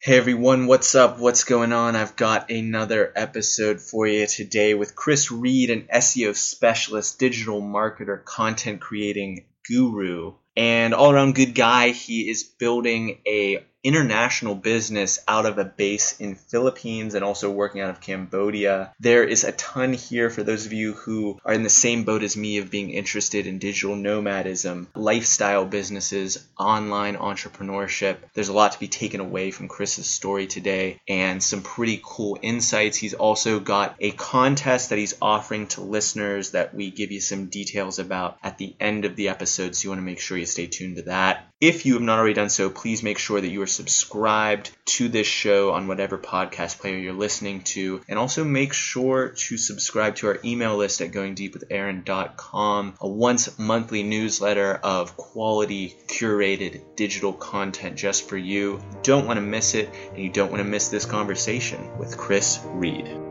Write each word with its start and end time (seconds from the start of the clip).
Hey 0.00 0.16
everyone, 0.16 0.68
what's 0.68 0.94
up? 0.94 1.18
What's 1.18 1.42
going 1.42 1.72
on? 1.72 1.96
I've 1.96 2.14
got 2.14 2.52
another 2.52 3.12
episode 3.16 3.80
for 3.80 4.06
you 4.06 4.28
today 4.28 4.74
with 4.74 4.94
Kris 4.94 5.32
Reid, 5.32 5.70
an 5.70 5.88
SEO 5.92 6.36
specialist, 6.36 7.18
digital 7.18 7.60
marketer, 7.60 8.24
content 8.24 8.80
creating 8.80 9.46
guru, 9.66 10.34
and 10.56 10.94
all 10.94 11.10
around 11.10 11.34
good 11.34 11.52
guy. 11.52 11.88
He 11.88 12.30
is 12.30 12.44
building 12.44 13.18
a 13.26 13.66
international 13.82 14.54
business 14.54 15.18
out 15.28 15.46
of 15.46 15.58
a 15.58 15.64
base 15.64 16.18
in 16.20 16.34
Philippines 16.34 17.14
and 17.14 17.24
also 17.24 17.50
working 17.50 17.80
out 17.80 17.90
of 17.90 18.00
Cambodia. 18.00 18.92
There 19.00 19.24
is 19.24 19.44
a 19.44 19.52
ton 19.52 19.92
here 19.92 20.30
for 20.30 20.42
those 20.42 20.66
of 20.66 20.72
you 20.72 20.94
who 20.94 21.38
are 21.44 21.52
in 21.52 21.62
the 21.62 21.70
same 21.70 22.04
boat 22.04 22.22
as 22.22 22.36
me 22.36 22.58
of 22.58 22.70
being 22.70 22.90
interested 22.90 23.46
in 23.46 23.58
digital 23.58 23.96
nomadism, 23.96 24.88
lifestyle 24.94 25.64
businesses, 25.64 26.44
online 26.58 27.16
entrepreneurship. 27.16 28.16
There's 28.34 28.48
a 28.48 28.52
lot 28.52 28.72
to 28.72 28.80
be 28.80 28.88
taken 28.88 29.20
away 29.20 29.50
from 29.50 29.68
Kris's 29.68 30.08
story 30.08 30.46
today 30.46 31.00
and 31.08 31.42
some 31.42 31.62
pretty 31.62 32.00
cool 32.02 32.38
insights. 32.42 32.96
He's 32.96 33.14
also 33.14 33.60
got 33.60 33.96
a 34.00 34.10
contest 34.10 34.90
that 34.90 34.98
he's 34.98 35.16
offering 35.22 35.68
to 35.68 35.82
listeners 35.82 36.50
that 36.50 36.74
we 36.74 36.90
give 36.90 37.12
you 37.12 37.20
some 37.20 37.46
details 37.46 37.98
about 37.98 38.38
at 38.42 38.58
the 38.58 38.74
end 38.80 39.04
of 39.04 39.16
the 39.16 39.28
episode, 39.28 39.74
so 39.74 39.84
you 39.84 39.90
want 39.90 40.00
to 40.00 40.04
make 40.04 40.20
sure 40.20 40.36
you 40.36 40.46
stay 40.46 40.66
tuned 40.66 40.96
to 40.96 41.02
that. 41.02 41.47
If 41.60 41.86
you 41.86 41.94
have 41.94 42.02
not 42.02 42.20
already 42.20 42.34
done 42.34 42.50
so, 42.50 42.70
please 42.70 43.02
make 43.02 43.18
sure 43.18 43.40
that 43.40 43.50
you 43.50 43.60
are 43.62 43.66
subscribed 43.66 44.70
to 44.86 45.08
this 45.08 45.26
show 45.26 45.72
on 45.72 45.88
whatever 45.88 46.16
podcast 46.16 46.78
player 46.78 46.96
you're 46.96 47.12
listening 47.12 47.62
to. 47.62 48.00
And 48.08 48.16
also 48.16 48.44
make 48.44 48.72
sure 48.72 49.30
to 49.30 49.56
subscribe 49.56 50.14
to 50.16 50.28
our 50.28 50.38
email 50.44 50.76
list 50.76 51.00
at 51.00 51.10
goingdeepwithaaron.com, 51.10 52.94
a 53.00 53.08
once 53.08 53.58
monthly 53.58 54.04
newsletter 54.04 54.72
of 54.72 55.16
quality, 55.16 55.96
curated 56.06 56.94
digital 56.94 57.32
content 57.32 57.96
just 57.96 58.28
for 58.28 58.36
you. 58.36 58.80
Don't 59.02 59.26
want 59.26 59.38
to 59.38 59.44
miss 59.44 59.74
it, 59.74 59.90
and 60.10 60.22
you 60.22 60.30
don't 60.30 60.52
want 60.52 60.60
to 60.60 60.68
miss 60.68 60.90
this 60.90 61.06
conversation 61.06 61.98
with 61.98 62.16
Kris 62.16 62.60
Reid. 62.64 63.27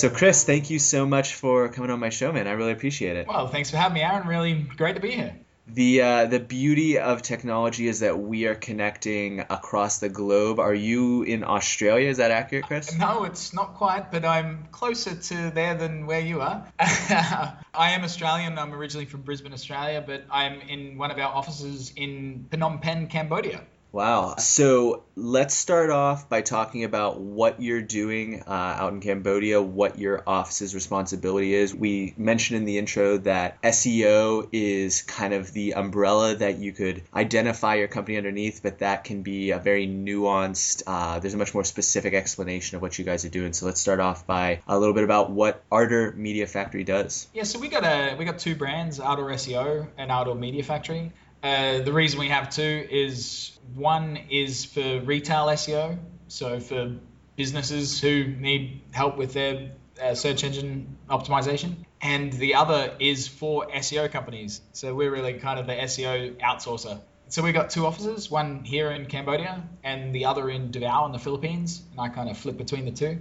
So, 0.00 0.08
Kris, 0.08 0.44
thank 0.44 0.70
you 0.70 0.78
so 0.78 1.04
much 1.04 1.34
for 1.34 1.68
coming 1.68 1.90
on 1.90 2.00
my 2.00 2.08
show, 2.08 2.32
man. 2.32 2.48
I 2.48 2.52
really 2.52 2.72
appreciate 2.72 3.18
it. 3.18 3.26
Well, 3.26 3.48
thanks 3.48 3.70
for 3.70 3.76
having 3.76 3.96
me, 3.96 4.00
Aaron. 4.00 4.26
Really 4.26 4.54
great 4.54 4.94
to 4.94 5.00
be 5.02 5.10
here. 5.10 5.36
The 5.66 6.00
uh, 6.00 6.24
the 6.24 6.40
beauty 6.40 6.98
of 6.98 7.20
technology 7.20 7.86
is 7.86 8.00
that 8.00 8.18
we 8.18 8.46
are 8.46 8.54
connecting 8.54 9.40
across 9.40 9.98
the 9.98 10.08
globe. 10.08 10.58
Are 10.58 10.72
you 10.72 11.22
in 11.24 11.44
Australia? 11.44 12.08
Is 12.08 12.16
that 12.16 12.30
accurate, 12.30 12.64
Kris? 12.64 12.98
No, 12.98 13.24
it's 13.24 13.52
not 13.52 13.74
quite, 13.74 14.10
but 14.10 14.24
I'm 14.24 14.68
closer 14.72 15.14
to 15.14 15.50
there 15.50 15.74
than 15.74 16.06
where 16.06 16.20
you 16.20 16.40
are. 16.40 16.66
I 16.80 17.58
am 17.74 18.02
Australian. 18.02 18.58
I'm 18.58 18.72
originally 18.72 19.04
from 19.04 19.20
Brisbane, 19.20 19.52
Australia, 19.52 20.02
but 20.04 20.24
I'm 20.30 20.62
in 20.62 20.96
one 20.96 21.10
of 21.10 21.18
our 21.18 21.30
offices 21.30 21.92
in 21.94 22.46
Phnom 22.50 22.80
Penh, 22.80 23.08
Cambodia. 23.08 23.60
Wow. 23.92 24.36
So 24.36 25.04
let's 25.16 25.54
start 25.54 25.90
off 25.90 26.28
by 26.28 26.42
talking 26.42 26.84
about 26.84 27.20
what 27.20 27.60
you're 27.60 27.82
doing 27.82 28.42
uh, 28.46 28.50
out 28.50 28.92
in 28.92 29.00
Cambodia, 29.00 29.60
what 29.60 29.98
your 29.98 30.22
office's 30.26 30.74
responsibility 30.74 31.54
is. 31.54 31.74
We 31.74 32.14
mentioned 32.16 32.58
in 32.58 32.64
the 32.66 32.78
intro 32.78 33.18
that 33.18 33.60
SEO 33.62 34.48
is 34.52 35.02
kind 35.02 35.34
of 35.34 35.52
the 35.52 35.74
umbrella 35.74 36.36
that 36.36 36.58
you 36.58 36.72
could 36.72 37.02
identify 37.12 37.76
your 37.76 37.88
company 37.88 38.16
underneath, 38.16 38.60
but 38.62 38.78
that 38.78 39.04
can 39.04 39.22
be 39.22 39.50
a 39.50 39.58
very 39.58 39.88
nuanced, 39.88 40.84
uh, 40.86 41.18
there's 41.18 41.34
a 41.34 41.38
much 41.38 41.52
more 41.52 41.64
specific 41.64 42.14
explanation 42.14 42.76
of 42.76 42.82
what 42.82 42.98
you 42.98 43.04
guys 43.04 43.24
are 43.24 43.30
doing. 43.30 43.52
So 43.52 43.66
let's 43.66 43.80
start 43.80 43.98
off 43.98 44.26
by 44.26 44.60
a 44.68 44.78
little 44.78 44.94
bit 44.94 45.04
about 45.04 45.30
what 45.30 45.64
Ardor 45.70 46.12
Media 46.12 46.46
Factory 46.46 46.84
does. 46.84 47.26
Yeah, 47.34 47.42
so 47.42 47.58
we 47.58 47.68
got 47.68 47.84
a 47.84 48.14
we 48.16 48.24
got 48.24 48.38
two 48.38 48.54
brands, 48.54 49.00
Ardor 49.00 49.24
SEO 49.24 49.88
and 49.98 50.12
Ardor 50.12 50.34
Media 50.34 50.62
Factory. 50.62 51.12
Uh, 51.42 51.80
the 51.80 51.92
reason 51.92 52.20
we 52.20 52.28
have 52.28 52.50
two 52.50 52.86
is 52.90 53.58
one 53.74 54.18
is 54.28 54.64
for 54.64 55.00
retail 55.00 55.46
SEO, 55.46 55.98
so 56.28 56.60
for 56.60 56.96
businesses 57.36 58.00
who 58.00 58.24
need 58.24 58.82
help 58.92 59.16
with 59.16 59.32
their 59.32 59.70
uh, 60.02 60.14
search 60.14 60.44
engine 60.44 60.96
optimization, 61.08 61.76
and 62.02 62.32
the 62.34 62.54
other 62.54 62.94
is 63.00 63.26
for 63.28 63.66
SEO 63.68 64.10
companies. 64.10 64.60
So 64.72 64.94
we're 64.94 65.10
really 65.10 65.34
kind 65.34 65.58
of 65.58 65.66
the 65.66 65.74
SEO 65.74 66.38
outsourcer. 66.40 67.00
So 67.28 67.42
we've 67.42 67.54
got 67.54 67.70
two 67.70 67.86
offices, 67.86 68.30
one 68.30 68.64
here 68.64 68.90
in 68.90 69.06
Cambodia 69.06 69.62
and 69.84 70.12
the 70.14 70.24
other 70.24 70.50
in 70.50 70.72
Davao 70.72 71.06
in 71.06 71.12
the 71.12 71.18
Philippines, 71.18 71.82
and 71.92 72.00
I 72.00 72.08
kind 72.08 72.28
of 72.28 72.36
flip 72.36 72.58
between 72.58 72.84
the 72.84 72.90
two. 72.90 73.20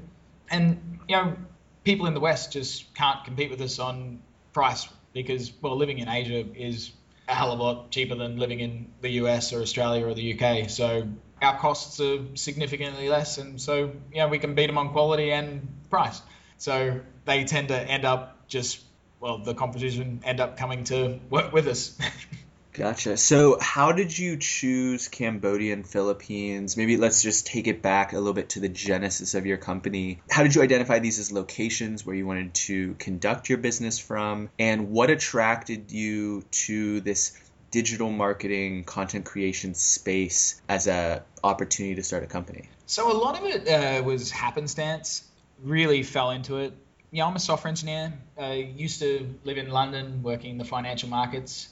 And 0.49 0.99
you 1.07 1.15
know, 1.15 1.37
people 1.83 2.07
in 2.07 2.15
the 2.15 2.19
West 2.19 2.51
just 2.51 2.93
can't 2.95 3.23
compete 3.23 3.51
with 3.51 3.61
us 3.61 3.77
on 3.77 4.19
price 4.51 4.89
because 5.13 5.51
well, 5.61 5.77
living 5.77 5.99
in 5.99 6.09
Asia 6.09 6.43
is 6.55 6.91
a 7.29 7.35
hell 7.35 7.51
of 7.51 7.59
a 7.59 7.63
lot 7.63 7.91
cheaper 7.91 8.15
than 8.15 8.37
living 8.37 8.59
in 8.59 8.91
the 9.01 9.09
US 9.21 9.53
or 9.53 9.61
Australia 9.61 10.05
or 10.05 10.13
the 10.13 10.33
UK. 10.33 10.69
So 10.69 11.07
our 11.41 11.57
costs 11.57 11.99
are 11.99 12.19
significantly 12.35 13.07
less, 13.07 13.37
and 13.37 13.61
so 13.61 13.91
yeah, 14.11 14.27
we 14.27 14.39
can 14.39 14.55
beat 14.55 14.67
them 14.67 14.77
on 14.77 14.91
quality 14.91 15.31
and 15.31 15.67
price. 15.89 16.21
So 16.57 16.99
they 17.25 17.45
tend 17.45 17.69
to 17.69 17.79
end 17.79 18.03
up 18.03 18.47
just 18.47 18.81
well, 19.19 19.37
the 19.37 19.53
competition 19.53 20.21
end 20.23 20.39
up 20.39 20.57
coming 20.57 20.85
to 20.85 21.19
work 21.29 21.51
with 21.53 21.67
us. 21.67 21.97
Gotcha. 22.73 23.17
So, 23.17 23.57
how 23.59 23.91
did 23.91 24.17
you 24.17 24.37
choose 24.37 25.07
Cambodia 25.07 25.73
and 25.73 25.87
Philippines? 25.87 26.77
Maybe 26.77 26.97
let's 26.97 27.23
just 27.23 27.47
take 27.47 27.67
it 27.67 27.81
back 27.81 28.13
a 28.13 28.17
little 28.17 28.33
bit 28.33 28.49
to 28.49 28.59
the 28.59 28.69
genesis 28.69 29.33
of 29.33 29.45
your 29.45 29.57
company. 29.57 30.21
How 30.29 30.43
did 30.43 30.53
you 30.53 30.61
identify 30.61 30.99
these 30.99 31.17
as 31.17 31.31
locations 31.31 32.05
where 32.05 32.15
you 32.15 32.27
wanted 32.27 32.53
to 32.53 32.93
conduct 32.95 33.49
your 33.49 33.57
business 33.57 33.97
from? 33.97 34.49
And 34.59 34.91
what 34.91 35.09
attracted 35.09 35.91
you 35.91 36.43
to 36.51 37.01
this 37.01 37.37
digital 37.71 38.11
marketing, 38.11 38.83
content 38.83 39.25
creation 39.25 39.73
space 39.73 40.61
as 40.69 40.87
a 40.87 41.23
opportunity 41.43 41.95
to 41.95 42.03
start 42.03 42.23
a 42.23 42.27
company? 42.27 42.69
So, 42.85 43.11
a 43.11 43.17
lot 43.17 43.37
of 43.39 43.45
it 43.45 43.67
uh, 43.67 44.03
was 44.03 44.29
happenstance, 44.29 45.23
really 45.63 46.03
fell 46.03 46.29
into 46.29 46.57
it. 46.57 46.73
Yeah, 47.11 47.25
I'm 47.25 47.35
a 47.35 47.39
software 47.39 47.69
engineer. 47.69 48.13
I 48.39 48.53
used 48.53 48.99
to 48.99 49.35
live 49.43 49.57
in 49.57 49.71
London 49.71 50.21
working 50.21 50.51
in 50.51 50.57
the 50.59 50.65
financial 50.65 51.09
markets 51.09 51.69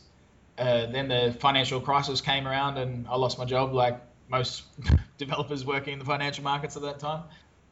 uh, 0.58 0.88
then 0.88 1.08
the 1.08 1.36
financial 1.40 1.80
crisis 1.80 2.22
came 2.22 2.48
around 2.48 2.78
and 2.78 3.08
I 3.08 3.16
lost 3.16 3.38
my 3.38 3.46
job, 3.46 3.74
like 3.74 4.00
most 4.30 4.64
developers 5.18 5.66
working 5.66 5.94
in 5.94 6.00
the 6.00 6.06
financial 6.06 6.44
markets 6.44 6.76
at 6.76 6.82
that 6.84 7.00
time. 7.00 7.24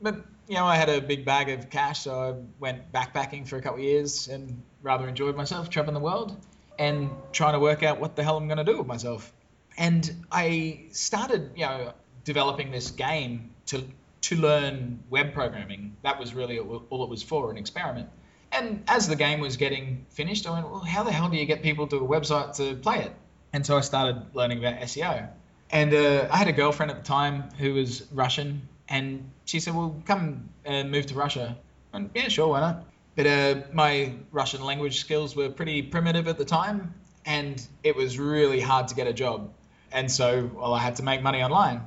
But 0.01 0.17
you 0.47 0.55
know, 0.55 0.65
I 0.65 0.75
had 0.75 0.89
a 0.89 1.01
big 1.01 1.25
bag 1.25 1.49
of 1.49 1.69
cash, 1.69 2.01
so 2.01 2.19
I 2.19 2.33
went 2.59 2.91
backpacking 2.91 3.47
for 3.47 3.57
a 3.57 3.61
couple 3.61 3.79
of 3.79 3.83
years 3.83 4.27
and 4.27 4.61
rather 4.83 5.07
enjoyed 5.07 5.35
myself 5.35 5.69
traveling 5.69 5.95
the 5.95 5.99
world 5.99 6.37
and 6.77 7.09
trying 7.31 7.53
to 7.53 7.59
work 7.59 7.83
out 7.83 7.99
what 7.99 8.15
the 8.15 8.23
hell 8.23 8.37
I'm 8.37 8.47
going 8.47 8.57
to 8.57 8.63
do 8.63 8.77
with 8.77 8.87
myself. 8.87 9.33
And 9.77 10.25
I 10.31 10.85
started, 10.91 11.51
you 11.55 11.65
know, 11.65 11.93
developing 12.23 12.71
this 12.71 12.91
game 12.91 13.51
to 13.67 13.83
to 14.21 14.35
learn 14.35 15.03
web 15.09 15.33
programming. 15.33 15.95
That 16.01 16.19
was 16.19 16.33
really 16.33 16.59
all 16.59 17.03
it 17.03 17.09
was 17.09 17.23
for, 17.23 17.51
an 17.51 17.57
experiment. 17.57 18.09
And 18.55 18.83
as 18.87 19.09
the 19.09 19.17
game 19.17 19.41
was 19.41 19.57
getting 19.57 20.05
finished, 20.11 20.47
I 20.47 20.51
went, 20.51 20.71
well, 20.71 20.79
how 20.79 21.03
the 21.03 21.11
hell 21.11 21.27
do 21.27 21.35
you 21.35 21.45
get 21.45 21.61
people 21.61 21.87
to 21.87 21.97
a 21.97 22.07
website 22.07 22.55
to 22.57 22.75
play 22.75 22.99
it? 22.99 23.11
And 23.51 23.65
so 23.65 23.77
I 23.77 23.81
started 23.81 24.27
learning 24.33 24.59
about 24.59 24.79
SEO. 24.81 25.27
And 25.71 25.93
uh, 25.93 26.29
I 26.31 26.37
had 26.37 26.47
a 26.47 26.53
girlfriend 26.53 26.89
at 26.89 26.97
the 26.97 27.03
time 27.03 27.49
who 27.57 27.73
was 27.73 28.07
Russian, 28.13 28.69
and 28.87 29.29
she 29.43 29.59
said, 29.59 29.75
well, 29.75 30.01
come 30.05 30.49
and 30.63 30.89
move 30.89 31.07
to 31.07 31.15
Russia. 31.15 31.57
And 31.91 32.11
yeah, 32.15 32.29
sure, 32.29 32.47
why 32.47 32.61
not? 32.61 32.85
But 33.17 33.27
uh, 33.27 33.55
my 33.73 34.13
Russian 34.31 34.63
language 34.63 35.01
skills 35.01 35.35
were 35.35 35.49
pretty 35.49 35.81
primitive 35.81 36.29
at 36.29 36.37
the 36.37 36.45
time, 36.45 36.93
and 37.25 37.61
it 37.83 37.95
was 37.97 38.17
really 38.17 38.61
hard 38.61 38.87
to 38.87 38.95
get 38.95 39.07
a 39.07 39.13
job. 39.13 39.51
And 39.91 40.09
so, 40.09 40.49
well, 40.53 40.73
I 40.73 40.79
had 40.79 40.95
to 40.97 41.03
make 41.03 41.21
money 41.21 41.43
online. 41.43 41.81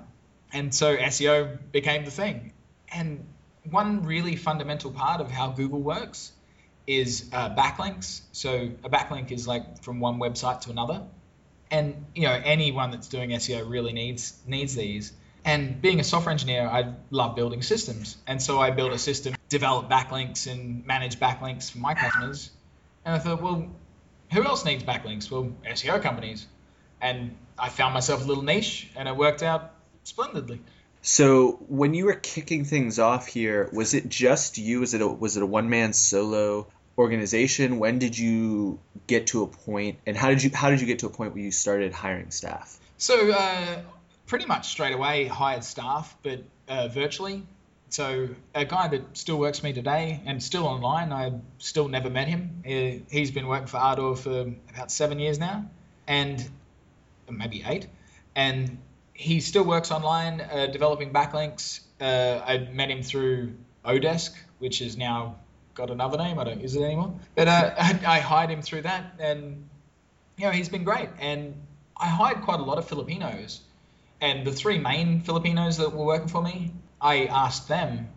And 0.53 0.75
so 0.75 0.97
SEO 0.97 1.59
became 1.73 2.05
the 2.05 2.11
thing. 2.11 2.53
And 2.93 3.27
one 3.71 4.05
really 4.05 4.37
fundamental 4.37 4.91
part 4.91 5.21
of 5.21 5.31
how 5.31 5.51
Google 5.51 5.81
works 5.81 6.33
is 6.89 7.29
uh, 7.33 7.55
backlinks. 7.55 8.23
So 8.33 8.71
a 8.83 8.89
backlink 8.89 9.31
is 9.31 9.47
like 9.47 9.83
from 9.83 10.01
one 10.01 10.19
website 10.19 10.63
to 10.63 10.71
another, 10.71 11.03
and 11.71 12.07
you 12.15 12.23
know 12.23 12.41
anyone 12.43 12.91
that's 12.91 13.09
doing 13.09 13.31
SEO 13.31 13.71
really 13.71 13.93
needs 13.93 14.37
needs 14.47 14.75
these. 14.75 15.13
And 15.45 15.81
being 15.81 16.01
a 16.01 16.05
software 16.05 16.33
engineer, 16.33 16.67
I 16.67 16.95
love 17.11 17.37
building 17.37 17.63
systems, 17.63 18.17
and 18.27 18.43
so 18.43 18.59
I 18.59 18.71
built 18.71 18.93
a 18.93 18.99
system, 18.99 19.35
develop 19.49 19.89
backlinks, 19.89 20.51
and 20.51 20.85
manage 20.85 21.21
backlinks 21.21 21.71
for 21.71 21.79
my 21.79 21.95
customers. 21.95 22.51
And 23.05 23.15
I 23.15 23.19
thought, 23.19 23.41
well, 23.41 23.71
who 24.33 24.45
else 24.45 24.65
needs 24.65 24.83
backlinks? 24.83 25.31
Well, 25.31 25.53
SEO 25.67 26.03
companies. 26.03 26.47
And 27.01 27.37
I 27.59 27.69
found 27.69 27.95
myself 27.95 28.25
a 28.25 28.27
little 28.27 28.43
niche, 28.43 28.91
and 28.97 29.09
it 29.09 29.17
worked 29.17 29.43
out 29.43 29.75
splendidly. 30.05 30.61
So 31.01 31.53
when 31.69 31.95
you 31.95 32.07
were 32.07 32.15
kicking 32.15 32.65
things 32.65 32.99
off 32.99 33.29
here, 33.29 33.69
was 33.73 33.95
it 33.95 34.09
just 34.09 34.59
you? 34.59 34.81
Was 34.81 34.95
it 34.95 35.01
a, 35.01 35.07
was 35.07 35.37
it 35.37 35.43
a 35.43 35.47
one 35.47 35.71
man 35.71 35.93
solo 35.93 36.67
organization? 36.99 37.79
When 37.79 37.99
did 37.99 38.19
you 38.19 38.81
get 39.07 39.29
to 39.29 39.45
a 39.45 39.47
point, 39.47 39.99
and 40.05 40.17
how 40.17 40.29
did 40.29 40.43
you 40.43 40.51
how 40.53 40.71
did 40.71 40.81
you 40.81 40.87
get 40.87 40.99
to 41.01 41.07
a 41.07 41.11
point 41.11 41.35
where 41.35 41.43
you 41.43 41.53
started 41.53 41.93
hiring 41.93 42.31
staff? 42.31 42.79
So 42.99 43.31
uh, 43.31 43.83
pretty 44.27 44.47
much 44.47 44.69
straight 44.69 44.95
away 44.95 45.27
hired 45.27 45.65
staff, 45.65 46.15
but 46.23 46.43
uh, 46.69 46.89
virtually. 46.89 47.45
So 47.91 48.29
a 48.55 48.67
guy 48.67 48.89
that 48.89 49.17
still 49.17 49.39
works 49.39 49.61
for 49.61 49.67
me 49.67 49.73
today 49.73 50.21
and 50.27 50.43
still 50.43 50.67
online, 50.67 51.11
I 51.11 51.33
still 51.57 51.89
never 51.89 52.11
met 52.11 52.29
him. 52.29 52.63
He's 53.11 53.31
been 53.31 53.47
working 53.47 53.67
for 53.67 53.79
Ardor 53.79 54.15
for 54.15 54.53
about 54.75 54.91
seven 54.91 55.19
years 55.19 55.39
now, 55.39 55.71
and 56.07 56.47
maybe 57.31 57.65
eight, 57.67 57.87
and 58.35 58.77
he 59.15 59.41
still 59.41 59.65
works 59.65 59.91
online 59.91 60.41
uh, 60.41 60.67
developing 60.67 61.13
backlinks. 61.13 61.81
Uh, 62.01 62.43
I 62.45 62.59
met 62.59 62.91
him 62.91 63.03
through 63.03 63.55
Odesk, 63.85 64.33
which 64.59 64.83
is 64.83 64.97
now 64.97 65.37
got 65.79 65.91
another 65.91 66.19
name. 66.19 66.39
I 66.39 66.45
don't 66.45 66.61
use 66.61 66.77
it 66.77 66.83
anymore, 66.83 67.15
but 67.35 67.49
uh, 67.49 67.75
I, 67.79 68.21
hired 68.21 68.51
him 68.51 68.61
through 68.61 68.83
that, 68.83 69.15
and 69.19 69.67
you 70.37 70.45
know 70.45 70.51
he's 70.51 70.69
been 70.69 70.85
great. 70.85 71.09
And 71.19 71.55
I 71.97 72.09
hired 72.09 72.43
quite 72.43 72.61
a 72.61 72.63
lot 72.63 72.77
of 72.77 72.87
Filipinos 72.87 73.63
and 74.21 74.47
the 74.47 74.53
three 74.53 74.79
main 74.79 75.21
Filipinos 75.21 75.77
that 75.77 75.93
were 75.93 76.05
working 76.05 76.29
for 76.29 76.43
me, 76.43 76.73
I 77.01 77.27
asked 77.27 77.69
them, 77.69 78.09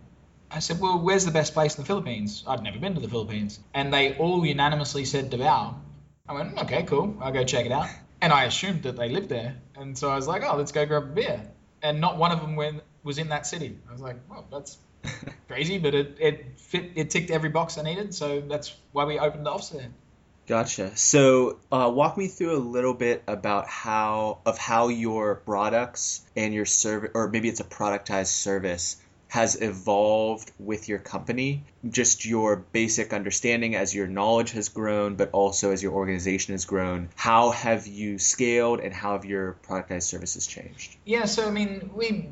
I 0.50 0.60
said, 0.60 0.80
well, 0.80 1.00
where's 1.00 1.25
the 1.25 1.31
best 1.31 1.54
place 1.54 1.75
in 1.75 1.84
the 1.84 1.88
Philippines? 1.88 2.44
I'd 2.48 2.63
never 2.63 2.80
been 2.80 2.96
to 2.96 3.02
the 3.02 3.08
Philippines. 3.08 3.60
And 3.74 3.94
they 3.94 4.18
all 4.18 4.46
unanimously 4.46 5.06
said 5.06 5.30
Davao. 5.30 5.80
I 6.28 6.34
went, 6.34 6.58
okay, 6.58 6.84
cool. 6.84 7.18
I'll 7.22 7.31
go 7.31 7.44
check 7.44 7.66
it 7.66 7.72
out. 7.72 7.88
And 8.22 8.34
I 8.34 8.46
assumed 8.46 8.84
that 8.84 8.98
they 8.98 9.10
lived 9.10 9.30
there. 9.30 9.56
And 9.75 9.98
so 9.98 10.10
I 10.10 10.16
was 10.16 10.28
like, 10.28 10.44
oh, 10.44 10.58
let's 10.58 10.72
go 10.72 10.86
grab 10.86 11.04
a 11.04 11.08
beer. 11.08 11.42
And 11.81 12.02
not 12.02 12.18
one 12.18 12.31
of 12.31 12.42
them 12.42 12.56
went, 12.56 12.81
was 13.04 13.18
in 13.18 13.30
that 13.30 13.46
city. 13.46 13.78
I 13.88 13.92
was 13.92 14.02
like, 14.02 14.18
well, 14.30 14.46
that's 14.52 14.78
crazy, 15.48 15.77
but 15.77 15.94
it, 15.94 16.18
it 16.19 16.59
fit, 16.59 16.92
it 16.95 17.09
ticked 17.09 17.31
every 17.31 17.50
box 17.50 17.77
I 17.77 17.83
needed. 17.83 18.13
So 18.13 18.42
that's 18.42 18.75
why 18.92 19.06
we 19.06 19.19
opened 19.19 19.45
the 19.45 19.51
office 19.51 19.69
there. 19.69 19.89
Gotcha. 20.48 20.98
So, 20.98 21.59
uh, 21.71 21.92
walk 21.94 22.18
me 22.18 22.27
through 22.27 22.57
a 22.57 22.59
little 22.59 22.94
bit 22.94 23.24
about 23.27 23.68
how 23.68 24.39
of 24.45 24.57
how 24.57 24.89
your 24.89 25.36
products 25.36 26.24
and 26.36 26.53
your 26.53 26.65
service, 26.65 27.12
or 27.13 27.30
maybe 27.30 27.48
it's 27.48 27.59
a 27.59 27.63
productized 27.63 28.27
service, 28.27 28.98
has 29.27 29.62
evolved 29.62 30.51
with 30.59 30.89
your 30.89 31.00
company. 31.00 31.63
Just 31.89 32.25
your 32.25 32.57
basic 32.57 33.13
understanding 33.13 33.75
as 33.75 33.95
your 33.95 34.07
knowledge 34.07 34.51
has 34.51 34.68
grown, 34.68 35.15
but 35.15 35.30
also 35.31 35.71
as 35.71 35.81
your 35.81 35.94
organization 35.94 36.53
has 36.53 36.65
grown. 36.65 37.07
How 37.15 37.51
have 37.51 37.88
you 37.88 38.18
scaled, 38.18 38.81
and 38.81 38.94
how 38.94 39.13
have 39.13 39.24
your 39.24 39.56
productized 39.65 40.03
services 40.03 40.48
changed? 40.48 40.98
Yeah. 41.06 41.25
So, 41.25 41.48
I 41.48 41.51
mean, 41.51 41.92
we 41.95 42.27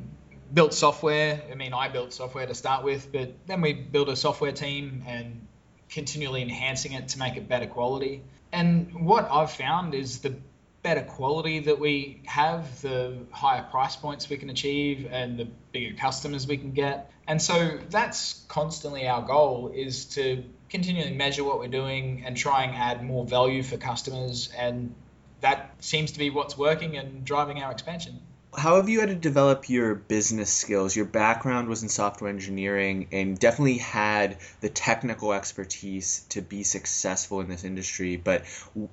built 0.54 0.74
software. 0.74 1.42
I 1.52 1.56
mean, 1.56 1.74
I 1.74 1.90
built 1.90 2.14
software 2.14 2.46
to 2.46 2.54
start 2.54 2.84
with, 2.84 3.12
but 3.12 3.34
then 3.48 3.62
we 3.62 3.74
built 3.74 4.10
a 4.10 4.16
software 4.16 4.52
team 4.52 5.04
and 5.08 5.48
continually 5.90 6.42
enhancing 6.42 6.94
it 6.94 7.10
to 7.10 7.20
make 7.20 7.36
it 7.36 7.48
better 7.48 7.68
quality. 7.68 8.24
And 8.52 9.06
what 9.06 9.30
I've 9.32 9.52
found 9.52 9.94
is 9.94 10.20
the 10.20 10.36
better 10.82 11.02
quality 11.02 11.60
that 11.60 11.80
we 11.80 12.22
have, 12.26 12.82
the 12.82 13.18
higher 13.32 13.64
price 13.64 13.96
points 13.96 14.30
we 14.30 14.38
can 14.38 14.50
achieve, 14.50 15.08
and 15.12 15.38
the 15.38 15.48
bigger 15.72 15.96
customers 15.96 16.48
we 16.48 16.58
can 16.58 16.72
get. 16.72 17.12
And 17.28 17.42
so 17.42 17.78
that's 17.90 18.44
constantly 18.48 19.08
our 19.08 19.22
goal 19.22 19.72
is 19.74 20.06
to 20.06 20.44
continually 20.70 21.14
measure 21.14 21.44
what 21.44 21.60
we're 21.60 21.68
doing 21.68 22.24
and 22.26 22.36
try 22.36 22.64
and 22.64 22.76
add 22.76 23.04
more 23.04 23.26
value 23.26 23.62
for 23.62 23.78
customers. 23.78 24.50
And 24.58 24.96
that 25.42 25.76
seems 25.80 26.14
to 26.14 26.20
be 26.20 26.30
what's 26.30 26.58
working 26.58 26.98
and 26.98 27.24
driving 27.26 27.62
our 27.62 27.72
expansion 27.72 28.20
how 28.58 28.78
have 28.78 28.90
you 28.90 29.00
had 29.00 29.10
to 29.10 29.16
develop 29.16 29.70
your 29.70 29.94
business 29.94 30.52
skills? 30.52 30.96
Your 30.96 31.06
background 31.06 31.68
was 31.68 31.84
in 31.84 31.90
software 31.90 32.30
engineering 32.30 33.08
and 33.12 33.38
definitely 33.38 33.78
had 33.78 34.38
the 34.62 34.70
technical 34.70 35.34
expertise 35.34 36.26
to 36.30 36.42
be 36.42 36.64
successful 36.64 37.42
in 37.42 37.50
this 37.50 37.64
industry. 37.64 38.18
But 38.18 38.46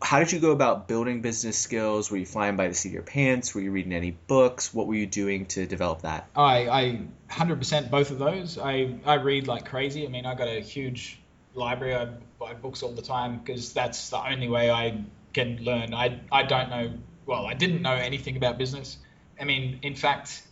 how 0.03 0.19
did 0.19 0.32
you 0.32 0.41
go 0.41 0.50
about 0.50 0.88
building 0.88 1.23
business 1.23 1.56
skills? 1.56 2.11
Were 2.11 2.19
you 2.19 2.26
flying 2.26 2.56
by 2.56 2.69
the 2.69 2.75
seat 2.75 2.91
of 2.91 2.94
your 2.94 3.03
pants? 3.03 3.55
Were 3.55 3.62
you 3.62 3.70
reading 3.70 3.94
any 3.94 4.11
books? 4.11 4.75
What 4.75 4.87
were 4.87 4.94
you 4.94 5.06
doing 5.06 5.47
to 5.47 5.67
develop 5.67 6.02
that? 6.02 6.29
I, 6.37 6.69
I 6.69 7.00
100% 7.31 7.91
both 7.91 8.11
of 8.11 8.19
those. 8.19 8.59
I, 8.59 8.99
I 9.06 9.14
read 9.14 9.49
like 9.49 9.67
crazy. 9.67 10.06
I 10.06 10.11
mean, 10.11 10.26
I 10.26 10.35
got 10.35 10.49
a 10.49 10.61
huge 10.61 11.19
library. 11.55 11.94
I 11.94 12.09
buy 12.38 12.52
books 12.52 12.82
all 12.82 12.93
the 12.93 13.02
time 13.02 13.38
because 13.38 13.73
that's 13.73 14.11
the 14.11 14.19
only 14.19 14.49
way 14.49 14.70
I 14.70 15.02
can 15.32 15.64
learn. 15.64 15.94
I, 15.94 16.20
I 16.31 16.43
don't 16.43 16.69
know, 16.69 16.93
well, 17.25 17.47
I 17.47 17.55
didn't 17.55 17.81
know 17.81 17.94
anything 17.94 18.37
about 18.37 18.59
business 18.59 18.99
I 19.41 19.44
mean, 19.44 19.79
in 19.83 19.94
fact, 19.94 20.43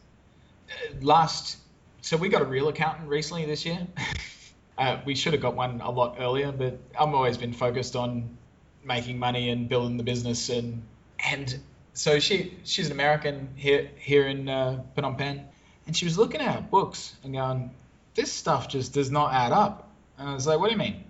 uh, 0.68 0.94
last 1.00 1.58
so 2.00 2.16
we 2.18 2.28
got 2.28 2.42
a 2.42 2.44
real 2.44 2.68
accountant 2.68 3.08
recently 3.08 3.46
this 3.46 3.64
year. 3.64 3.86
uh, 4.78 4.98
we 5.04 5.14
should 5.14 5.32
have 5.32 5.42
got 5.42 5.54
one 5.54 5.80
a 5.80 5.90
lot 5.90 6.16
earlier, 6.18 6.52
but 6.52 6.78
I've 6.98 7.14
always 7.14 7.38
been 7.38 7.52
focused 7.52 7.96
on 7.96 8.36
making 8.84 9.18
money 9.18 9.48
and 9.50 9.68
building 9.68 9.96
the 9.96 10.02
business 10.02 10.50
and 10.50 10.82
and 11.18 11.58
so 11.94 12.18
she 12.18 12.58
she's 12.64 12.86
an 12.86 12.92
American 12.92 13.50
here 13.54 13.88
here 13.96 14.26
in 14.26 14.48
uh, 14.48 14.82
Phnom 14.96 15.16
Penh, 15.16 15.46
and 15.86 15.96
she 15.96 16.04
was 16.04 16.18
looking 16.18 16.40
at 16.40 16.56
our 16.56 16.62
books 16.62 17.14
and 17.22 17.32
going, 17.32 17.70
this 18.14 18.32
stuff 18.32 18.68
just 18.68 18.92
does 18.92 19.10
not 19.10 19.32
add 19.32 19.52
up. 19.52 19.88
And 20.18 20.28
I 20.28 20.34
was 20.34 20.46
like, 20.46 20.58
what 20.58 20.68
do 20.68 20.72
you 20.72 20.78
mean? 20.78 21.04